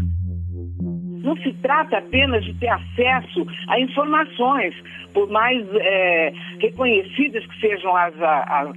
Não 1.27 1.37
se 1.39 1.53
trata 1.55 1.99
apenas 1.99 2.45
de 2.45 2.55
ter 2.55 2.69
acesso 2.69 3.45
a 3.67 3.81
informações, 3.81 4.77
por 5.13 5.29
mais 5.29 5.67
é, 5.75 6.33
reconhecidas 6.61 7.45
que 7.47 7.61
sejam 7.61 7.97
as, 7.97 8.15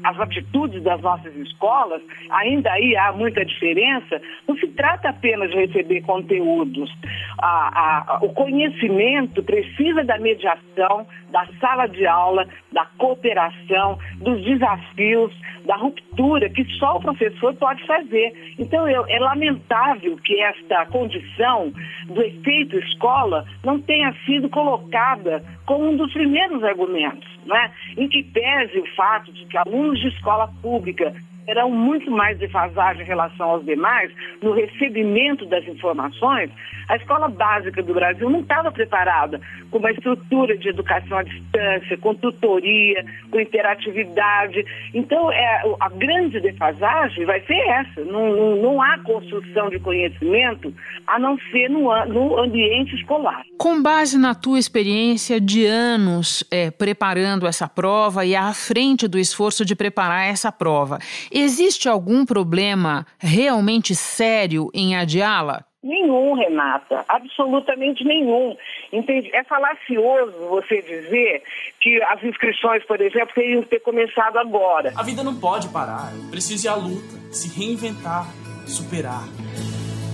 as, 0.03 0.19
atitudes 0.19 0.81
das 0.81 0.99
nossas 0.99 1.35
escolas, 1.35 2.01
ainda 2.31 2.71
aí 2.71 2.95
há 2.95 3.11
muita 3.11 3.45
diferença. 3.45 4.19
Não 4.47 4.57
se 4.57 4.65
trata 4.69 5.09
apenas 5.09 5.51
de 5.51 5.57
receber 5.57 6.01
conteúdos. 6.01 6.91
A, 7.37 8.15
a, 8.15 8.19
o 8.23 8.29
conhecimento 8.29 9.43
precisa 9.43 10.03
da 10.03 10.17
mediação, 10.17 11.05
da 11.29 11.45
sala 11.61 11.85
de 11.85 12.07
aula, 12.07 12.47
da 12.71 12.85
cooperação, 12.97 13.99
dos 14.17 14.43
desafios, 14.43 15.31
da 15.65 15.75
ruptura 15.75 16.49
que 16.49 16.65
só 16.79 16.97
o 16.97 17.01
professor 17.01 17.53
pode 17.55 17.85
fazer. 17.85 18.55
Então, 18.57 18.87
eu, 18.89 19.05
é 19.07 19.19
lamentável 19.19 20.17
que 20.17 20.39
esta 20.41 20.85
condição 20.87 21.71
do 22.07 22.23
efeito 22.39 22.77
escola 22.79 23.45
não 23.63 23.79
tenha 23.79 24.13
sido 24.25 24.49
colocada 24.49 25.43
como 25.65 25.89
um 25.89 25.97
dos 25.97 26.11
primeiros 26.13 26.63
argumentos, 26.63 27.27
né? 27.45 27.71
em 27.97 28.07
que 28.07 28.23
pese 28.23 28.79
o 28.79 28.95
fato 28.95 29.31
de 29.31 29.45
que 29.45 29.57
alunos 29.57 29.99
de 29.99 30.07
escola 30.07 30.49
pública 30.61 31.13
terão 31.49 31.71
muito 31.71 32.11
mais 32.11 32.37
defasagem 32.37 33.01
em 33.01 33.07
relação 33.07 33.49
aos 33.49 33.65
demais 33.65 34.11
no 34.39 34.53
recebimento 34.53 35.47
das 35.47 35.67
informações, 35.67 36.51
a 36.87 36.95
escola 36.95 37.27
básica 37.27 37.81
do 37.81 37.91
Brasil 37.91 38.29
não 38.29 38.41
estava 38.41 38.71
preparada 38.71 39.41
com 39.71 39.79
uma 39.79 39.91
estrutura 39.91 40.55
de 40.55 40.69
educação 40.69 41.17
à 41.17 41.23
distância, 41.23 41.97
com 41.97 42.13
tutoria, 42.13 43.03
com 43.31 43.39
interatividade. 43.39 44.63
Então, 44.93 45.31
é, 45.31 45.63
a 45.79 45.89
grande 45.89 46.39
defasagem 46.39 47.25
vai 47.25 47.41
ser 47.41 47.59
essa. 47.67 48.01
Não, 48.01 48.35
não, 48.35 48.55
não 48.57 48.81
há 48.81 48.99
construção 48.99 49.69
de 49.69 49.79
conhecimento 49.79 50.71
a 51.07 51.17
não 51.17 51.37
ser 51.51 51.69
no, 51.69 52.05
no 52.05 52.39
ambiente 52.39 52.95
escolar. 52.95 53.43
Com 53.57 53.81
base 53.81 54.19
na 54.19 54.35
tua 54.35 54.59
experiência 54.59 55.41
de 55.41 55.65
anos 55.65 56.43
é, 56.51 56.69
preparando 56.69 57.47
essa 57.47 57.67
prova 57.67 58.23
e 58.25 58.35
à 58.35 58.53
frente 58.53 59.07
do 59.07 59.17
esforço 59.17 59.65
de 59.65 59.75
preparar 59.75 60.27
essa 60.27 60.51
prova, 60.51 60.99
Existe 61.41 61.87
algum 61.87 62.25
problema 62.25 63.05
realmente 63.17 63.95
sério 63.95 64.69
em 64.73 64.95
adiá-la? 64.95 65.63
Nenhum, 65.81 66.33
Renata, 66.33 67.05
absolutamente 67.07 68.03
nenhum. 68.03 68.55
Entende? 68.91 69.33
É 69.33 69.43
falacioso 69.45 70.37
você 70.49 70.81
dizer 70.81 71.41
que 71.79 72.01
as 72.03 72.21
inscrições, 72.23 72.83
por 72.85 72.99
exemplo, 72.99 73.33
teriam 73.33 73.63
que 73.63 73.69
ter 73.69 73.79
começado 73.79 74.37
agora. 74.37 74.91
A 74.95 75.03
vida 75.03 75.23
não 75.23 75.39
pode 75.39 75.69
parar, 75.69 76.11
é 76.27 76.29
preciso 76.29 76.67
ir 76.67 76.69
à 76.69 76.75
luta, 76.75 77.15
se 77.31 77.47
reinventar, 77.57 78.27
superar. 78.67 79.23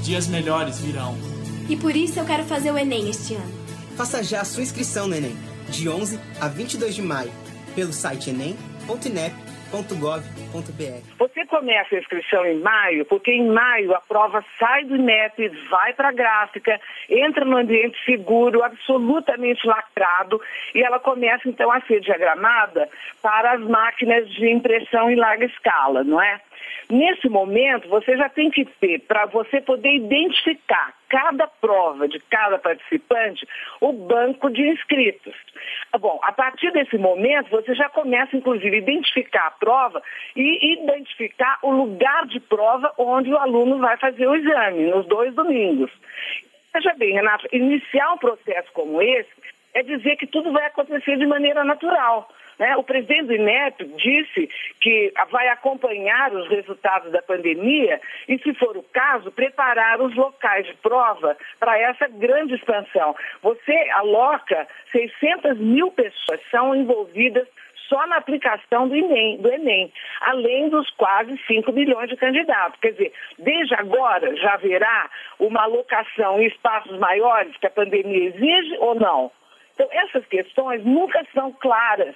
Dias 0.04 0.28
melhores 0.28 0.80
virão. 0.80 1.16
E 1.68 1.76
por 1.76 1.96
isso 1.96 2.20
eu 2.20 2.26
quero 2.26 2.44
fazer 2.44 2.72
o 2.72 2.78
Enem 2.78 3.10
este 3.10 3.34
ano. 3.34 3.66
Faça 3.98 4.24
já 4.24 4.42
a 4.42 4.46
sua 4.46 4.62
inscrição 4.62 5.08
no 5.08 5.16
Enem, 5.16 5.36
de 5.70 5.90
11 5.90 6.20
a 6.40 6.48
22 6.48 6.94
de 6.94 7.02
maio, 7.02 7.32
pelo 7.74 7.92
site 7.92 8.30
você 11.18 11.46
começa 11.46 11.96
a 11.96 12.00
inscrição 12.00 12.46
em 12.46 12.60
maio, 12.60 13.06
porque 13.06 13.32
em 13.32 13.48
maio 13.48 13.94
a 13.94 14.02
prova 14.02 14.44
sai 14.58 14.86
do 14.86 14.96
INEP, 14.96 15.50
vai 15.70 15.94
para 15.94 16.10
a 16.10 16.14
gráfica, 16.14 16.80
entra 17.10 17.44
no 17.44 17.58
ambiente 17.58 17.98
seguro, 18.06 18.64
absolutamente 18.64 19.66
lacrado, 19.68 20.42
e 20.74 20.82
ela 20.82 21.00
começa 21.00 21.48
então 21.50 21.72
a 21.72 21.82
ser 21.82 22.00
diagramada 22.00 22.90
para 23.22 23.54
as 23.54 23.62
máquinas 23.62 24.30
de 24.30 24.50
impressão 24.50 25.10
em 25.10 25.16
larga 25.16 25.46
escala, 25.46 26.04
não 26.04 26.22
é? 26.22 26.40
Nesse 26.90 27.28
momento, 27.28 27.90
você 27.90 28.16
já 28.16 28.30
tem 28.30 28.50
que 28.50 28.64
ter, 28.66 29.00
para 29.00 29.26
você 29.26 29.60
poder 29.60 29.96
identificar 29.96 30.94
cada 31.10 31.48
prova 31.48 32.08
de 32.08 32.20
cada 32.20 32.58
participante, 32.58 33.48
o 33.82 33.94
banco 33.94 34.50
de 34.50 34.62
inscritos. 34.62 35.36
Bom, 36.00 36.20
a 36.24 36.32
partir 36.32 36.72
desse 36.72 36.98
momento, 36.98 37.50
você 37.50 37.74
já 37.74 37.90
começa, 37.90 38.36
inclusive, 38.36 38.76
a 38.76 38.80
identificar 38.80 39.48
a 39.48 39.52
prova 39.52 40.02
e 40.36 40.74
identificar 40.74 41.58
o 41.62 41.72
lugar 41.72 42.26
de 42.28 42.40
prova 42.40 42.94
onde 42.98 43.32
o 43.32 43.38
aluno 43.38 43.80
vai 43.80 43.98
fazer 43.98 44.28
o 44.28 44.36
exame, 44.36 44.88
nos 44.88 45.06
dois 45.08 45.34
domingos. 45.34 45.92
Veja 46.74 46.94
bem, 46.96 47.14
Renato, 47.14 47.48
iniciar 47.54 48.14
um 48.14 48.18
processo 48.18 48.72
como 48.74 49.02
esse 49.02 49.30
é 49.74 49.84
dizer 49.84 50.16
que 50.16 50.26
tudo 50.26 50.52
vai 50.52 50.66
acontecer 50.66 51.18
de 51.18 51.26
maneira 51.26 51.64
natural. 51.64 52.30
Né? 52.60 52.76
O 52.78 52.84
presidente 52.84 53.34
INEP 53.34 53.86
disse 53.98 54.50
que 54.82 55.14
vai 55.32 55.48
acompanhar 55.50 56.34
os 56.34 56.48
resultados 56.50 57.12
da 57.12 57.22
pandemia 57.22 58.00
e, 58.28 58.38
se 58.40 58.54
for 58.54 58.78
o 58.78 58.84
caso, 58.84 59.32
preparar 59.32 60.02
os 60.02 60.16
locais 60.16 60.66
de 60.66 60.74
prova 60.76 61.38
para 61.60 61.78
essa 61.80 62.08
grande 62.08 62.56
expansão. 62.56 63.16
Você 63.42 63.90
aloca 63.94 64.68
600 64.92 65.58
mil 65.58 65.92
pessoas, 65.92 66.40
são 66.50 66.76
envolvidas 66.76 67.48
só 67.90 68.08
na 68.08 68.18
aplicação 68.18 68.88
do 68.88 68.96
Enem, 68.96 69.38
do 69.38 69.52
Enem, 69.52 69.92
além 70.22 70.70
dos 70.70 70.90
quase 70.92 71.38
5 71.46 71.72
milhões 71.72 72.10
de 72.10 72.16
candidatos. 72.16 72.80
Quer 72.80 72.92
dizer, 72.92 73.14
desde 73.38 73.76
agora 73.76 74.36
já 74.38 74.54
haverá 74.54 75.10
uma 75.40 75.64
alocação 75.64 76.42
em 76.42 76.48
espaços 76.48 76.98
maiores 76.98 77.56
que 77.58 77.68
a 77.68 77.72
pandemia 77.72 78.30
exige 78.30 78.78
ou 78.80 78.96
não? 78.96 79.32
Então, 79.74 79.88
essas 79.92 80.26
questões 80.28 80.84
nunca 80.86 81.24
são 81.34 81.52
claras 81.52 82.16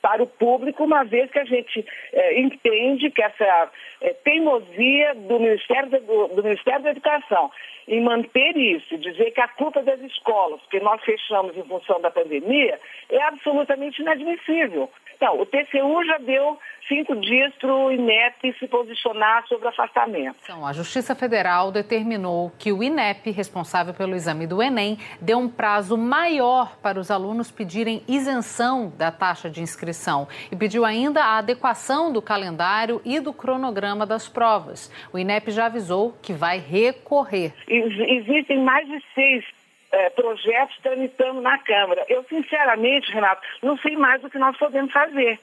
para 0.00 0.22
o 0.22 0.26
público, 0.26 0.84
uma 0.84 1.04
vez 1.04 1.30
que 1.30 1.38
a 1.38 1.44
gente 1.44 1.84
é, 2.12 2.40
entende 2.40 3.10
que 3.10 3.22
essa 3.22 3.70
é, 4.00 4.12
teimosia 4.24 5.14
do 5.14 5.40
Ministério, 5.40 5.90
do, 5.90 6.28
do 6.28 6.42
Ministério 6.42 6.82
da 6.82 6.90
Educação 6.90 7.50
em 7.88 8.02
manter 8.02 8.56
isso, 8.56 8.98
dizer 8.98 9.30
que 9.30 9.40
a 9.40 9.48
culpa 9.48 9.80
é 9.80 9.82
das 9.82 10.00
escolas, 10.00 10.60
que 10.70 10.78
nós 10.78 11.02
fechamos 11.02 11.56
em 11.56 11.64
função 11.64 12.00
da 12.00 12.10
pandemia, 12.10 12.78
é 13.08 13.22
absolutamente 13.22 14.02
inadmissível. 14.02 14.90
Então, 15.16 15.40
o 15.40 15.46
TCU 15.46 16.04
já 16.04 16.18
deu 16.18 16.58
cinco 16.88 17.14
dias 17.16 17.52
para 17.60 17.72
o 17.72 17.92
INEP 17.92 18.54
se 18.58 18.66
posicionar 18.66 19.46
sobre 19.46 19.66
o 19.66 19.68
afastamento. 19.68 20.36
Então, 20.42 20.66
a 20.66 20.72
Justiça 20.72 21.14
Federal 21.14 21.70
determinou 21.70 22.50
que 22.58 22.72
o 22.72 22.82
INEP, 22.82 23.30
responsável 23.30 23.94
pelo 23.94 24.14
exame 24.14 24.46
do 24.46 24.62
Enem, 24.62 24.98
deu 25.20 25.38
um 25.38 25.48
prazo 25.48 25.96
maior 25.96 26.76
para 26.78 26.98
os 26.98 27.10
alunos 27.10 27.50
pedirem 27.50 28.02
isenção 28.08 28.92
da 28.96 29.12
taxa 29.12 29.50
de 29.50 29.60
inscrição 29.60 30.26
e 30.50 30.56
pediu 30.56 30.84
ainda 30.84 31.22
a 31.22 31.38
adequação 31.38 32.12
do 32.12 32.22
calendário 32.22 33.00
e 33.04 33.20
do 33.20 33.32
cronograma 33.32 34.06
das 34.06 34.28
provas. 34.28 34.90
O 35.12 35.18
INEP 35.18 35.50
já 35.50 35.66
avisou 35.66 36.16
que 36.22 36.32
vai 36.32 36.58
recorrer. 36.58 37.52
Existem 37.68 38.62
mais 38.62 38.86
de 38.88 39.02
seis 39.14 39.44
é, 39.90 40.10
projetos 40.10 40.76
tramitando 40.82 41.40
na 41.40 41.58
Câmara. 41.58 42.04
Eu, 42.08 42.24
sinceramente, 42.24 43.10
Renato, 43.10 43.42
não 43.62 43.76
sei 43.78 43.96
mais 43.96 44.22
o 44.22 44.30
que 44.30 44.38
nós 44.38 44.56
podemos 44.56 44.92
fazer. 44.92 45.38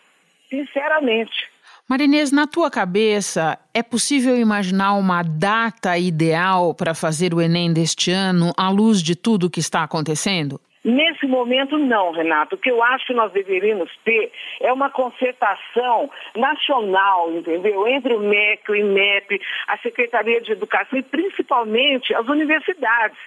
Sinceramente. 0.49 1.55
Marinês, 1.87 2.31
na 2.31 2.47
tua 2.47 2.71
cabeça, 2.71 3.59
é 3.71 3.83
possível 3.83 4.35
imaginar 4.35 4.93
uma 4.93 5.21
data 5.21 5.95
ideal 5.97 6.73
para 6.73 6.95
fazer 6.95 7.31
o 7.31 7.39
Enem 7.39 7.71
deste 7.71 8.09
ano 8.09 8.51
à 8.57 8.69
luz 8.69 9.03
de 9.03 9.15
tudo 9.15 9.45
o 9.45 9.49
que 9.51 9.59
está 9.59 9.83
acontecendo? 9.83 10.59
Nesse 10.83 11.25
momento, 11.25 11.79
não, 11.79 12.11
Renato. 12.11 12.55
O 12.55 12.57
que 12.59 12.69
eu 12.69 12.83
acho 12.83 13.07
que 13.07 13.13
nós 13.13 13.31
deveríamos 13.31 13.91
ter 14.03 14.31
é 14.61 14.71
uma 14.71 14.89
concertação 14.89 16.11
nacional, 16.35 17.31
entendeu? 17.31 17.87
Entre 17.87 18.13
o 18.13 18.19
MEC, 18.19 18.71
o 18.71 18.75
INEP, 18.75 19.41
a 19.67 19.77
Secretaria 19.79 20.41
de 20.41 20.51
Educação 20.51 20.99
e 20.99 21.01
principalmente 21.03 22.13
as 22.13 22.27
universidades. 22.27 23.17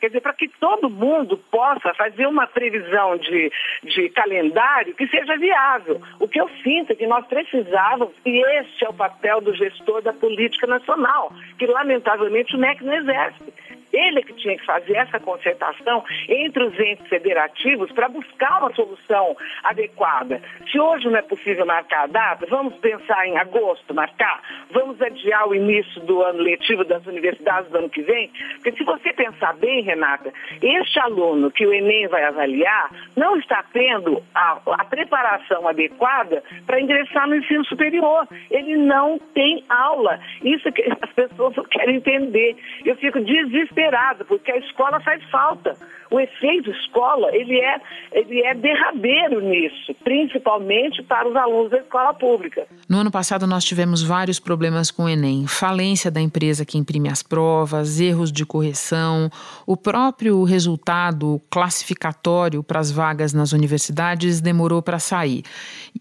Quer 0.00 0.08
dizer, 0.08 0.20
para 0.20 0.32
que 0.32 0.48
todo 0.60 0.90
mundo 0.90 1.36
possa 1.50 1.94
fazer 1.94 2.26
uma 2.26 2.46
previsão 2.46 3.16
de, 3.16 3.50
de 3.84 4.08
calendário 4.10 4.94
que 4.94 5.06
seja 5.08 5.36
viável. 5.36 6.00
O 6.20 6.28
que 6.28 6.40
eu 6.40 6.48
sinto 6.62 6.92
é 6.92 6.94
que 6.94 7.06
nós 7.06 7.26
precisávamos, 7.26 8.14
e 8.24 8.38
este 8.58 8.84
é 8.84 8.88
o 8.88 8.94
papel 8.94 9.40
do 9.40 9.54
gestor 9.54 10.02
da 10.02 10.12
política 10.12 10.66
nacional, 10.66 11.32
que 11.58 11.66
lamentavelmente 11.66 12.54
o 12.54 12.58
MEC 12.58 12.84
não 12.84 12.94
exerce. 12.94 13.52
Ele 13.96 14.22
que 14.22 14.34
tinha 14.34 14.56
que 14.58 14.66
fazer 14.66 14.94
essa 14.94 15.18
concertação 15.18 16.04
entre 16.28 16.64
os 16.64 16.78
entes 16.78 17.08
federativos 17.08 17.90
para 17.92 18.10
buscar 18.10 18.60
uma 18.60 18.74
solução 18.74 19.34
adequada. 19.64 20.42
Se 20.70 20.78
hoje 20.78 21.06
não 21.06 21.16
é 21.16 21.22
possível 21.22 21.64
marcar 21.64 22.04
a 22.04 22.06
data, 22.06 22.46
vamos 22.50 22.74
pensar 22.74 23.26
em 23.26 23.38
agosto, 23.38 23.94
marcar, 23.94 24.42
vamos 24.70 25.00
adiar 25.00 25.48
o 25.48 25.54
início 25.54 25.98
do 26.02 26.22
ano 26.22 26.40
letivo 26.40 26.84
das 26.84 27.06
universidades 27.06 27.70
do 27.70 27.78
ano 27.78 27.88
que 27.88 28.02
vem, 28.02 28.30
porque 28.56 28.72
se 28.72 28.84
você 28.84 29.14
pensar 29.14 29.54
bem, 29.54 29.82
Renata, 29.82 30.30
este 30.60 31.00
aluno 31.00 31.50
que 31.50 31.66
o 31.66 31.72
Enem 31.72 32.06
vai 32.08 32.24
avaliar 32.24 32.90
não 33.16 33.38
está 33.38 33.64
tendo 33.72 34.22
a, 34.34 34.58
a 34.72 34.84
preparação 34.84 35.66
adequada 35.66 36.42
para 36.66 36.80
ingressar 36.80 37.26
no 37.26 37.36
ensino 37.36 37.64
superior. 37.64 38.28
Ele 38.50 38.76
não 38.76 39.18
tem 39.32 39.64
aula. 39.70 40.20
Isso 40.42 40.70
que 40.72 40.82
as 41.00 41.12
pessoas 41.12 41.54
querem 41.70 41.96
entender. 41.96 42.56
Eu 42.84 42.96
fico 42.96 43.20
desesperada 43.20 43.85
porque 44.24 44.50
a 44.50 44.58
escola 44.58 45.00
faz 45.00 45.22
falta. 45.30 45.76
O 46.10 46.20
efeito 46.20 46.70
escola, 46.70 47.34
ele 47.34 47.58
é, 47.58 47.80
ele 48.12 48.40
é 48.42 48.54
derradeiro 48.54 49.40
nisso, 49.40 49.92
principalmente 50.04 51.02
para 51.02 51.28
os 51.28 51.34
alunos 51.34 51.70
da 51.70 51.78
escola 51.78 52.14
pública. 52.14 52.64
No 52.88 52.98
ano 52.98 53.10
passado 53.10 53.46
nós 53.46 53.64
tivemos 53.64 54.02
vários 54.02 54.38
problemas 54.38 54.90
com 54.90 55.04
o 55.04 55.08
Enem, 55.08 55.48
falência 55.48 56.10
da 56.10 56.20
empresa 56.20 56.64
que 56.64 56.78
imprime 56.78 57.08
as 57.08 57.24
provas, 57.24 57.98
erros 57.98 58.30
de 58.30 58.46
correção, 58.46 59.28
o 59.66 59.76
próprio 59.76 60.44
resultado 60.44 61.40
classificatório 61.50 62.62
para 62.62 62.78
as 62.78 62.92
vagas 62.92 63.32
nas 63.32 63.52
universidades 63.52 64.40
demorou 64.40 64.80
para 64.80 65.00
sair. 65.00 65.42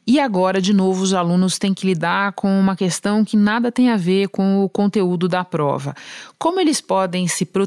E 0.05 0.19
agora, 0.19 0.61
de 0.61 0.73
novo, 0.73 1.01
os 1.01 1.15
alunos 1.15 1.57
têm 1.57 1.73
que 1.73 1.87
lidar 1.87 2.33
com 2.33 2.59
uma 2.59 2.75
questão 2.75 3.25
que 3.25 3.35
nada 3.35 3.71
tem 3.71 3.89
a 3.89 3.97
ver 3.97 4.27
com 4.29 4.63
o 4.63 4.69
conteúdo 4.69 5.27
da 5.27 5.43
prova. 5.43 5.95
Como 6.37 6.59
eles 6.59 6.79
podem 6.79 7.27
se 7.27 7.45
proteger 7.45 7.64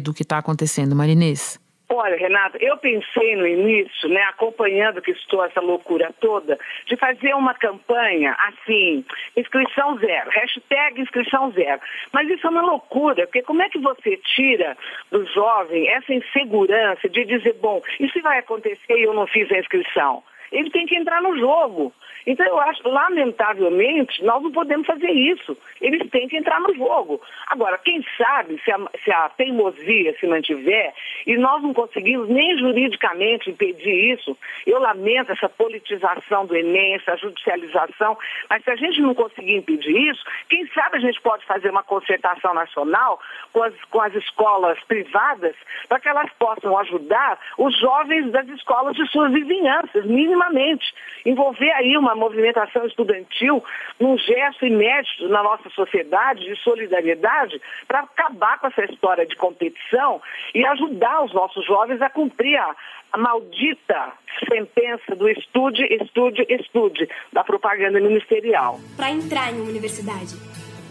do 0.00 0.14
que 0.14 0.22
está 0.22 0.38
acontecendo, 0.38 0.94
Marinês? 0.94 1.58
Olha, 1.92 2.16
Renata, 2.16 2.56
eu 2.60 2.76
pensei 2.76 3.34
no 3.34 3.44
início, 3.44 4.08
né, 4.08 4.22
acompanhando 4.22 5.02
que 5.02 5.10
estou 5.10 5.44
essa 5.44 5.60
loucura 5.60 6.14
toda, 6.20 6.56
de 6.86 6.96
fazer 6.96 7.34
uma 7.34 7.52
campanha 7.52 8.36
assim, 8.38 9.04
inscrição 9.36 9.98
zero, 9.98 10.30
hashtag 10.30 11.00
inscrição 11.00 11.50
zero. 11.50 11.80
Mas 12.12 12.30
isso 12.30 12.46
é 12.46 12.50
uma 12.50 12.62
loucura, 12.62 13.26
porque 13.26 13.42
como 13.42 13.62
é 13.62 13.68
que 13.68 13.80
você 13.80 14.16
tira 14.18 14.78
do 15.10 15.26
jovem 15.26 15.88
essa 15.88 16.14
insegurança 16.14 17.08
de 17.08 17.24
dizer, 17.24 17.54
bom, 17.54 17.82
se 17.98 18.20
vai 18.20 18.38
acontecer 18.38 18.94
e 18.96 19.02
eu 19.02 19.12
não 19.12 19.26
fiz 19.26 19.50
a 19.50 19.58
inscrição? 19.58 20.22
Ele 20.52 20.70
tem 20.70 20.86
que 20.86 20.96
entrar 20.96 21.22
no 21.22 21.38
jogo. 21.38 21.92
Então, 22.26 22.46
eu 22.46 22.58
acho, 22.60 22.86
lamentavelmente, 22.86 24.22
nós 24.24 24.42
não 24.42 24.52
podemos 24.52 24.86
fazer 24.86 25.10
isso. 25.10 25.56
Eles 25.80 26.08
têm 26.10 26.28
que 26.28 26.36
entrar 26.36 26.60
no 26.60 26.74
jogo. 26.74 27.20
Agora, 27.46 27.78
quem 27.78 28.04
sabe 28.16 28.60
se 28.62 28.70
a, 28.70 28.78
se 29.02 29.10
a 29.10 29.28
teimosia 29.30 30.14
se 30.18 30.26
mantiver 30.26 30.92
e 31.26 31.36
nós 31.36 31.62
não 31.62 31.72
conseguimos 31.72 32.28
nem 32.28 32.58
juridicamente 32.58 33.50
impedir 33.50 34.14
isso, 34.14 34.36
eu 34.66 34.78
lamento 34.78 35.32
essa 35.32 35.48
politização 35.48 36.46
do 36.46 36.54
Enem, 36.54 36.94
essa 36.94 37.16
judicialização, 37.16 38.18
mas 38.48 38.62
se 38.64 38.70
a 38.70 38.76
gente 38.76 39.00
não 39.00 39.14
conseguir 39.14 39.56
impedir 39.56 39.96
isso, 40.10 40.22
quem 40.48 40.66
sabe 40.68 40.98
a 40.98 41.00
gente 41.00 41.20
pode 41.20 41.44
fazer 41.46 41.70
uma 41.70 41.82
concertação 41.82 42.52
nacional 42.54 43.20
com 43.52 43.62
as, 43.62 43.74
com 43.84 44.00
as 44.00 44.14
escolas 44.14 44.78
privadas 44.84 45.56
para 45.88 46.00
que 46.00 46.08
elas 46.08 46.30
possam 46.38 46.76
ajudar 46.78 47.38
os 47.56 47.78
jovens 47.78 48.30
das 48.30 48.46
escolas 48.48 48.94
de 48.94 49.06
suas 49.10 49.32
vizinhanças, 49.32 50.04
minimamente. 50.40 50.94
Envolver 51.24 51.70
aí 51.72 51.96
uma 51.98 52.14
movimentação 52.14 52.86
estudantil, 52.86 53.62
num 53.98 54.16
gesto 54.16 54.64
inédito 54.64 55.28
na 55.28 55.42
nossa 55.42 55.68
sociedade 55.70 56.44
de 56.44 56.56
solidariedade 56.62 57.60
para 57.86 58.00
acabar 58.00 58.58
com 58.58 58.68
essa 58.68 58.84
história 58.84 59.26
de 59.26 59.36
competição 59.36 60.20
e 60.54 60.64
ajudar 60.64 61.24
os 61.24 61.34
nossos 61.34 61.64
jovens 61.66 62.00
a 62.00 62.08
cumprir 62.08 62.56
a, 62.56 62.74
a 63.12 63.18
maldita 63.18 64.12
sentença 64.50 65.14
do 65.14 65.28
estude, 65.28 65.84
estude, 66.02 66.46
estude 66.48 67.08
da 67.32 67.44
propaganda 67.44 68.00
ministerial. 68.00 68.80
Para 68.96 69.10
entrar 69.10 69.52
em 69.52 69.60
uma 69.60 69.68
universidade, 69.70 70.36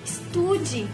estude 0.06 0.86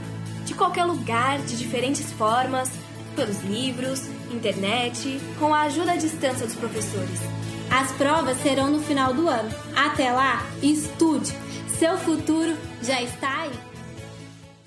de 0.46 0.56
qualquer 0.56 0.86
lugar, 0.86 1.40
de 1.40 1.58
diferentes 1.58 2.14
formas, 2.14 2.70
pelos 3.16 3.44
livros, 3.44 4.08
internet, 4.32 5.20
com 5.40 5.54
a 5.54 5.64
ajuda 5.64 5.94
à 5.94 5.96
distância 5.96 6.46
dos 6.46 6.56
professores. 6.56 7.46
As 7.70 7.92
provas 7.94 8.38
serão 8.42 8.70
no 8.70 8.80
final 8.80 9.14
do 9.14 9.28
ano. 9.28 9.50
Até 9.76 10.12
lá, 10.12 10.46
estude. 10.62 11.34
Seu 11.78 11.98
futuro 11.98 12.56
já 12.82 13.02
está 13.02 13.42
aí. 13.42 13.52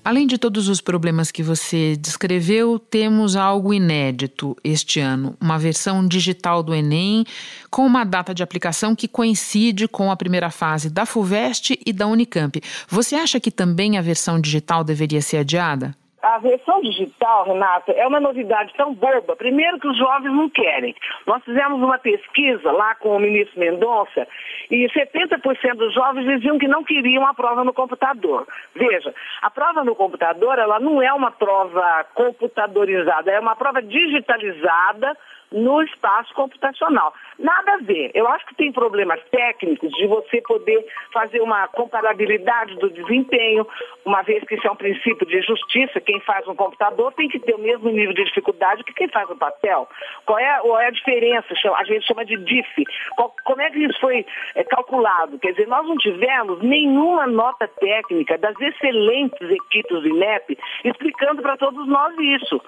Além 0.03 0.25
de 0.25 0.37
todos 0.37 0.69
os 0.69 0.79
problemas 0.79 1.29
que 1.29 1.43
você 1.43 1.95
descreveu, 1.95 2.79
temos 2.79 3.35
algo 3.35 3.73
inédito 3.73 4.55
este 4.63 4.99
ano: 4.99 5.35
uma 5.39 5.59
versão 5.59 6.07
digital 6.07 6.63
do 6.63 6.73
Enem 6.73 7.25
com 7.69 7.85
uma 7.85 8.03
data 8.03 8.33
de 8.33 8.41
aplicação 8.41 8.95
que 8.95 9.07
coincide 9.07 9.87
com 9.87 10.09
a 10.09 10.15
primeira 10.15 10.49
fase 10.49 10.89
da 10.89 11.05
FUVEST 11.05 11.79
e 11.85 11.91
da 11.91 12.07
Unicamp. 12.07 12.61
Você 12.87 13.15
acha 13.15 13.39
que 13.39 13.51
também 13.51 13.97
a 13.97 14.01
versão 14.01 14.39
digital 14.39 14.83
deveria 14.83 15.21
ser 15.21 15.37
adiada? 15.37 15.95
A 16.21 16.37
versão 16.39 16.81
digital, 16.81 17.45
Renata, 17.45 17.93
é 17.93 18.05
uma 18.05 18.19
novidade 18.19 18.73
tão 18.75 18.93
boba. 18.93 19.37
Primeiro 19.37 19.79
que 19.79 19.87
os 19.87 19.97
jovens 19.97 20.33
não 20.33 20.49
querem. 20.49 20.93
Nós 21.25 21.41
fizemos 21.43 21.81
uma 21.81 21.97
pesquisa 21.97 22.71
lá 22.71 22.93
com 22.95 23.15
o 23.15 23.19
ministro 23.19 23.57
Mendonça 23.59 24.27
e 24.69 24.87
70% 24.89 25.75
dos 25.75 25.93
jovens 25.93 26.25
diziam 26.25 26.59
que 26.59 26.67
não 26.67 26.83
queriam 26.83 27.25
a 27.25 27.33
prova 27.33 27.63
no 27.63 27.73
computador. 27.73 28.45
Veja, 28.75 29.13
a 29.41 29.49
prova 29.49 29.83
no 29.83 29.95
computador, 29.95 30.59
ela 30.59 30.79
não 30.79 31.01
é 31.01 31.13
uma 31.13 31.31
prova 31.31 32.05
computadorizada, 32.13 33.31
é 33.31 33.39
uma 33.39 33.55
prova 33.55 33.81
digitalizada 33.81 35.17
no 35.51 35.81
espaço 35.81 36.33
computacional. 36.33 37.13
Nada 37.37 37.73
a 37.73 37.77
ver. 37.77 38.11
Eu 38.13 38.27
acho 38.27 38.45
que 38.45 38.55
tem 38.55 38.71
problemas 38.71 39.19
técnicos 39.31 39.89
de 39.91 40.07
você 40.07 40.41
poder 40.41 40.85
fazer 41.11 41.41
uma 41.41 41.67
comparabilidade 41.67 42.75
do 42.75 42.89
desempenho, 42.89 43.65
uma 44.05 44.21
vez 44.21 44.43
que 44.43 44.55
isso 44.55 44.67
é 44.67 44.71
um 44.71 44.75
princípio 44.75 45.25
de 45.25 45.41
justiça, 45.41 46.01
quem 46.01 46.19
faz 46.21 46.47
um 46.47 46.55
computador 46.55 47.13
tem 47.13 47.27
que 47.27 47.39
ter 47.39 47.55
o 47.55 47.59
mesmo 47.59 47.89
nível 47.89 48.13
de 48.13 48.23
dificuldade 48.25 48.83
que 48.83 48.93
quem 48.93 49.07
faz 49.09 49.29
um 49.29 49.37
papel. 49.37 49.87
Qual 50.25 50.37
é, 50.37 50.59
qual 50.59 50.79
é 50.79 50.87
a 50.87 50.91
diferença? 50.91 51.47
A 51.75 51.83
gente 51.83 52.05
chama 52.05 52.25
de 52.25 52.37
DIF. 52.37 52.83
Qual, 53.15 53.33
como 53.43 53.61
é 53.61 53.69
que 53.69 53.79
isso 53.79 53.99
foi 53.99 54.25
é, 54.55 54.63
calculado? 54.63 55.39
Quer 55.39 55.51
dizer, 55.51 55.67
nós 55.67 55.87
não 55.87 55.97
tivemos 55.97 56.61
nenhuma 56.61 57.27
nota 57.27 57.67
técnica 57.67 58.37
das 58.37 58.59
excelentes 58.59 59.49
equipes 59.49 60.01
do 60.01 60.07
INEP 60.07 60.57
explicando 60.83 61.41
para 61.41 61.57
todos 61.57 61.87
nós 61.87 62.13
isso. 62.19 62.61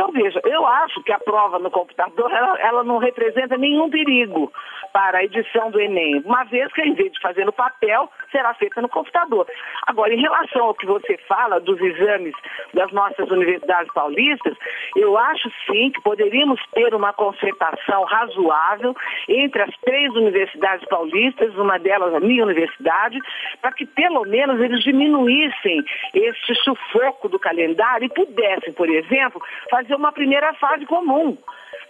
Então, 0.00 0.12
veja, 0.12 0.40
eu 0.44 0.66
acho 0.66 1.02
que 1.02 1.12
a 1.12 1.18
prova 1.18 1.58
no 1.58 1.70
computador 1.70 2.32
ela, 2.32 2.58
ela 2.58 2.82
não 2.82 2.96
representa 2.96 3.58
nenhum 3.58 3.90
perigo 3.90 4.50
para 4.92 5.18
a 5.18 5.24
edição 5.24 5.70
do 5.70 5.80
Enem, 5.80 6.22
uma 6.24 6.44
vez 6.44 6.72
que, 6.72 6.82
em 6.82 6.94
vez 6.94 7.12
de 7.12 7.20
fazer 7.20 7.44
no 7.44 7.52
papel, 7.52 8.10
será 8.30 8.54
feita 8.54 8.80
no 8.80 8.88
computador. 8.88 9.46
Agora, 9.86 10.12
em 10.12 10.20
relação 10.20 10.66
ao 10.66 10.74
que 10.74 10.86
você 10.86 11.16
fala 11.28 11.60
dos 11.60 11.80
exames 11.80 12.34
das 12.74 12.90
nossas 12.92 13.30
universidades 13.30 13.92
paulistas, 13.92 14.56
eu 14.96 15.16
acho 15.16 15.50
sim 15.66 15.90
que 15.90 16.02
poderíamos 16.02 16.60
ter 16.72 16.94
uma 16.94 17.12
concertação 17.12 18.04
razoável 18.04 18.94
entre 19.28 19.62
as 19.62 19.74
três 19.82 20.12
universidades 20.14 20.86
paulistas, 20.88 21.54
uma 21.56 21.78
delas 21.78 22.14
a 22.14 22.20
minha 22.20 22.44
universidade, 22.44 23.18
para 23.60 23.72
que 23.72 23.86
pelo 23.86 24.24
menos 24.24 24.60
eles 24.60 24.82
diminuíssem 24.82 25.82
este 26.14 26.54
sufoco 26.56 27.28
do 27.28 27.38
calendário 27.38 28.06
e 28.06 28.08
pudessem, 28.08 28.72
por 28.72 28.88
exemplo, 28.88 29.40
fazer 29.70 29.94
uma 29.94 30.12
primeira 30.12 30.52
fase 30.54 30.86
comum 30.86 31.36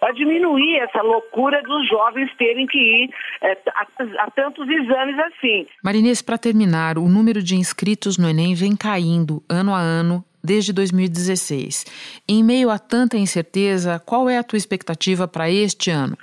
para 0.01 0.13
diminuir 0.13 0.79
essa 0.79 1.03
loucura 1.03 1.63
dos 1.63 1.89
jovens 1.89 2.35
terem 2.37 2.67
que 2.67 2.79
ir 2.79 3.11
é, 3.43 3.59
a, 3.69 3.87
a, 4.25 4.31
tantos 4.31 4.67
exames 4.69 5.19
assim. 5.19 5.67
Marinês, 5.85 6.23
para 6.23 6.39
terminar, 6.39 6.97
o 6.97 7.09
número 7.09 7.43
de 7.43 7.55
inscritos 7.55 8.17
no 8.17 8.29
Enem 8.29 8.55
vem 8.55 8.75
caindo 8.75 9.43
ano 9.49 9.75
a 9.75 9.79
ano 9.79 10.25
desde 10.43 10.73
2016. 10.73 12.23
Em 12.27 12.43
meio 12.43 12.71
a 12.71 12.79
tanta 12.79 13.19
incerteza, 13.19 14.03
qual 14.05 14.29
é 14.29 14.39
a 14.39 14.43
tua 14.43 14.57
expectativa 14.57 15.29
para 15.29 15.51
este 15.51 15.91
ano? 15.91 16.17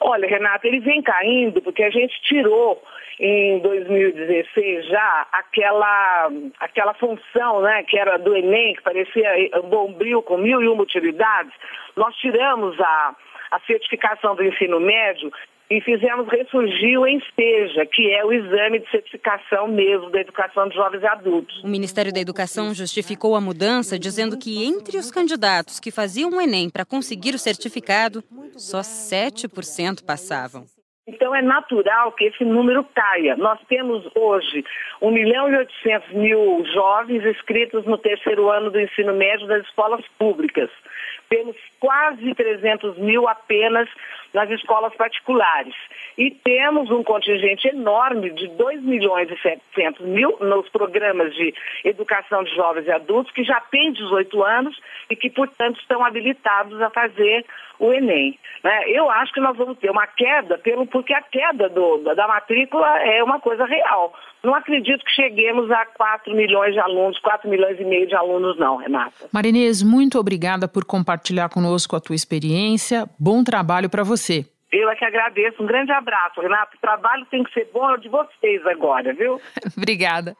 Olha, 0.00 0.28
Renata, 0.28 0.66
ele 0.66 0.80
vem 0.80 1.00
caindo 1.00 1.62
porque 1.62 1.82
a 1.82 1.90
gente 1.90 2.20
tirou 2.22 2.82
em 3.18 3.58
2016 3.60 4.86
já 4.86 5.26
aquela, 5.32 6.30
aquela 6.60 6.94
função 6.94 7.60
né, 7.62 7.82
que 7.84 7.98
era 7.98 8.18
do 8.18 8.34
Enem, 8.34 8.74
que 8.74 8.82
parecia 8.82 9.28
um 9.62 9.68
bombril 9.68 10.22
com 10.22 10.36
mil 10.36 10.62
e 10.62 10.68
uma 10.68 10.82
utilidades, 10.82 11.52
nós 11.96 12.14
tiramos 12.16 12.78
a, 12.80 13.16
a 13.50 13.60
certificação 13.60 14.34
do 14.34 14.44
ensino 14.44 14.80
médio 14.80 15.30
e 15.70 15.80
fizemos 15.80 16.28
ressurgir 16.28 17.00
o 17.00 17.06
ENSTEJA, 17.06 17.86
que 17.86 18.10
é 18.10 18.22
o 18.22 18.30
exame 18.30 18.80
de 18.80 18.90
certificação 18.90 19.68
mesmo 19.68 20.10
da 20.10 20.20
educação 20.20 20.68
de 20.68 20.74
jovens 20.74 21.02
e 21.02 21.06
adultos. 21.06 21.64
O 21.64 21.68
Ministério 21.68 22.12
da 22.12 22.20
Educação 22.20 22.74
justificou 22.74 23.34
a 23.34 23.40
mudança 23.40 23.98
dizendo 23.98 24.38
que 24.38 24.64
entre 24.64 24.98
os 24.98 25.10
candidatos 25.10 25.80
que 25.80 25.90
faziam 25.90 26.30
o 26.30 26.40
Enem 26.40 26.68
para 26.68 26.84
conseguir 26.84 27.34
o 27.34 27.38
certificado, 27.38 28.22
só 28.54 28.80
7% 28.80 30.04
passavam. 30.04 30.66
Então 31.06 31.34
é 31.34 31.42
natural 31.42 32.12
que 32.12 32.26
esse 32.26 32.44
número 32.44 32.84
caia. 32.94 33.36
Nós 33.36 33.58
temos 33.68 34.08
hoje 34.14 34.64
1 35.00 35.10
milhão 35.10 35.50
e 35.50 35.56
800 35.56 36.12
mil 36.12 36.64
jovens 36.72 37.24
inscritos 37.24 37.84
no 37.84 37.98
terceiro 37.98 38.48
ano 38.48 38.70
do 38.70 38.80
ensino 38.80 39.12
médio 39.12 39.48
das 39.48 39.66
escolas 39.66 40.04
públicas. 40.16 40.70
Temos 41.28 41.56
quase 41.80 42.32
300 42.32 42.98
mil 42.98 43.26
apenas 43.26 43.88
nas 44.32 44.48
escolas 44.50 44.94
particulares. 44.94 45.74
E 46.16 46.30
temos 46.30 46.88
um 46.90 47.02
contingente 47.02 47.66
enorme 47.66 48.30
de 48.30 48.46
2 48.48 48.82
milhões 48.82 49.28
e 49.28 49.36
700 49.40 50.06
mil 50.06 50.36
nos 50.40 50.68
programas 50.68 51.34
de 51.34 51.52
educação 51.84 52.44
de 52.44 52.54
jovens 52.54 52.86
e 52.86 52.92
adultos 52.92 53.32
que 53.32 53.42
já 53.42 53.60
têm 53.60 53.92
18 53.92 54.42
anos 54.44 54.80
e 55.10 55.16
que, 55.16 55.30
portanto, 55.30 55.80
estão 55.80 56.04
habilitados 56.04 56.80
a 56.80 56.90
fazer 56.90 57.44
o 57.78 57.92
Enem. 57.92 58.38
Né? 58.62 58.90
Eu 58.90 59.10
acho 59.10 59.32
que 59.32 59.40
nós 59.40 59.56
vamos 59.56 59.78
ter 59.78 59.90
uma 59.90 60.06
queda, 60.06 60.58
pelo, 60.58 60.86
porque 60.86 61.12
a 61.12 61.22
queda 61.22 61.68
do, 61.68 61.98
da 62.14 62.28
matrícula 62.28 62.86
é 63.00 63.22
uma 63.22 63.40
coisa 63.40 63.64
real. 63.64 64.12
Não 64.42 64.54
acredito 64.54 65.04
que 65.04 65.10
cheguemos 65.10 65.70
a 65.70 65.86
4 65.86 66.34
milhões 66.34 66.72
de 66.72 66.80
alunos, 66.80 67.18
4 67.20 67.48
milhões 67.48 67.78
e 67.78 67.84
meio 67.84 68.06
de 68.06 68.14
alunos, 68.14 68.58
não, 68.58 68.76
Renata. 68.76 69.28
Marinês, 69.32 69.82
muito 69.82 70.18
obrigada 70.18 70.66
por 70.66 70.84
compartilhar 70.84 71.48
conosco 71.48 71.96
a 71.96 72.00
tua 72.00 72.16
experiência. 72.16 73.06
Bom 73.18 73.44
trabalho 73.44 73.88
para 73.88 74.02
você. 74.02 74.44
Eu 74.72 74.88
é 74.88 74.96
que 74.96 75.04
agradeço. 75.04 75.62
Um 75.62 75.66
grande 75.66 75.92
abraço, 75.92 76.40
Renato. 76.40 76.76
O 76.76 76.80
trabalho 76.80 77.26
tem 77.26 77.44
que 77.44 77.52
ser 77.52 77.68
bom 77.72 77.90
é 77.90 77.98
de 77.98 78.08
vocês 78.08 78.66
agora, 78.66 79.12
viu? 79.12 79.38
Obrigada. 79.76 80.34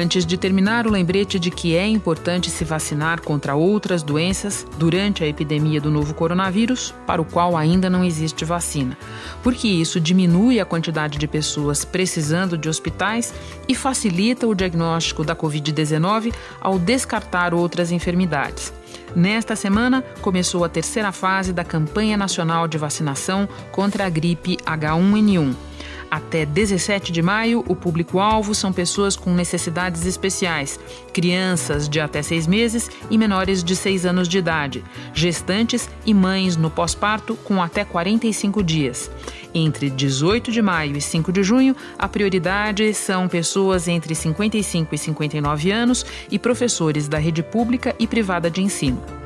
Antes 0.00 0.24
de 0.24 0.38
terminar, 0.38 0.86
o 0.86 0.92
lembrete 0.92 1.40
de 1.40 1.50
que 1.50 1.74
é 1.74 1.84
importante 1.84 2.50
se 2.50 2.64
vacinar 2.64 3.20
contra 3.20 3.56
outras 3.56 4.00
doenças 4.00 4.64
durante 4.78 5.24
a 5.24 5.26
epidemia 5.26 5.80
do 5.80 5.90
novo 5.90 6.14
coronavírus, 6.14 6.94
para 7.04 7.20
o 7.20 7.24
qual 7.24 7.56
ainda 7.56 7.90
não 7.90 8.04
existe 8.04 8.44
vacina, 8.44 8.96
porque 9.42 9.66
isso 9.66 9.98
diminui 9.98 10.60
a 10.60 10.64
quantidade 10.64 11.18
de 11.18 11.26
pessoas 11.26 11.84
precisando 11.84 12.56
de 12.56 12.68
hospitais 12.68 13.34
e 13.66 13.74
facilita 13.74 14.46
o 14.46 14.54
diagnóstico 14.54 15.24
da 15.24 15.34
Covid-19 15.34 16.32
ao 16.60 16.78
descartar 16.78 17.52
outras 17.52 17.90
enfermidades. 17.90 18.72
Nesta 19.16 19.56
semana, 19.56 20.02
começou 20.20 20.62
a 20.62 20.68
terceira 20.68 21.10
fase 21.10 21.52
da 21.52 21.64
campanha 21.64 22.16
nacional 22.16 22.68
de 22.68 22.78
vacinação 22.78 23.48
contra 23.72 24.06
a 24.06 24.08
gripe 24.08 24.58
H1N1. 24.58 25.67
Até 26.10 26.46
17 26.46 27.12
de 27.12 27.20
maio, 27.20 27.62
o 27.68 27.76
público-alvo 27.76 28.54
são 28.54 28.72
pessoas 28.72 29.14
com 29.14 29.34
necessidades 29.34 30.06
especiais, 30.06 30.80
crianças 31.12 31.88
de 31.88 32.00
até 32.00 32.22
seis 32.22 32.46
meses 32.46 32.90
e 33.10 33.18
menores 33.18 33.62
de 33.62 33.76
seis 33.76 34.06
anos 34.06 34.26
de 34.26 34.38
idade, 34.38 34.82
gestantes 35.12 35.88
e 36.06 36.14
mães 36.14 36.56
no 36.56 36.70
pós-parto 36.70 37.36
com 37.36 37.62
até 37.62 37.84
45 37.84 38.62
dias. 38.62 39.10
Entre 39.54 39.90
18 39.90 40.50
de 40.50 40.62
maio 40.62 40.96
e 40.96 41.00
5 41.00 41.30
de 41.30 41.42
junho, 41.42 41.76
a 41.98 42.08
prioridade 42.08 42.94
são 42.94 43.28
pessoas 43.28 43.86
entre 43.86 44.14
55 44.14 44.94
e 44.94 44.98
59 44.98 45.70
anos 45.70 46.06
e 46.30 46.38
professores 46.38 47.06
da 47.06 47.18
rede 47.18 47.42
pública 47.42 47.94
e 47.98 48.06
privada 48.06 48.50
de 48.50 48.62
ensino. 48.62 49.17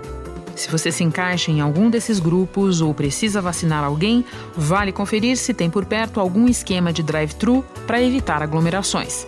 Se 0.55 0.71
você 0.71 0.93
se 0.93 1.03
encaixa 1.03 1.51
em 1.51 1.61
algum 1.61 1.89
desses 1.91 2.21
grupos 2.21 2.81
ou 2.81 2.93
precisa 2.93 3.41
vacinar 3.41 3.85
alguém, 3.85 4.25
vale 4.55 4.93
conferir 4.93 5.37
se 5.37 5.55
tem 5.55 5.71
por 5.71 5.85
perto 5.85 6.21
algum 6.21 6.47
esquema 6.49 6.93
de 6.93 7.03
drive-thru 7.03 7.65
para 7.87 8.03
evitar 8.03 8.43
aglomerações. 8.43 9.27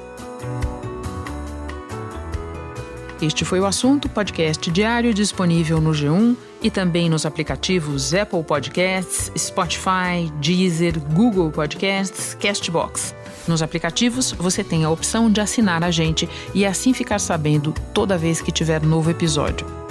Este 3.23 3.45
foi 3.45 3.59
o 3.59 3.65
assunto, 3.65 4.09
podcast 4.09 4.71
diário 4.71 5.15
disponível 5.15 5.81
no 5.81 5.93
G1 5.93 6.37
e 6.61 6.71
também 6.71 7.09
nos 7.09 7.25
aplicativos 7.25 8.13
Apple 8.13 8.43
Podcasts, 8.43 9.33
Spotify, 9.37 10.31
Deezer, 10.41 10.99
Google 10.99 11.51
Podcasts, 11.51 12.35
Castbox. 12.35 13.15
Nos 13.47 13.63
aplicativos, 13.63 14.33
você 14.33 14.65
tem 14.65 14.85
a 14.85 14.91
opção 14.91 15.31
de 15.31 15.41
assinar 15.41 15.83
a 15.85 15.91
gente 15.91 16.29
e 16.55 16.67
assim 16.67 16.93
ficar 16.93 17.19
sabendo 17.19 17.73
toda 17.93 18.19
vez 18.19 18.41
que 18.41 18.53
tiver 18.53 18.83
novo 18.83 19.11
episódio. 19.11 19.84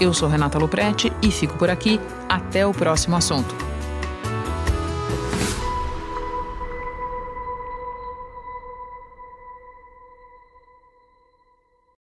Eu 0.00 0.14
sou 0.14 0.28
Renata 0.28 0.58
Loprete 0.58 1.12
e 1.20 1.30
fico 1.30 1.56
por 1.56 1.68
aqui. 1.68 2.00
Até 2.28 2.66
o 2.66 2.72
próximo 2.72 3.16
assunto. 3.16 3.67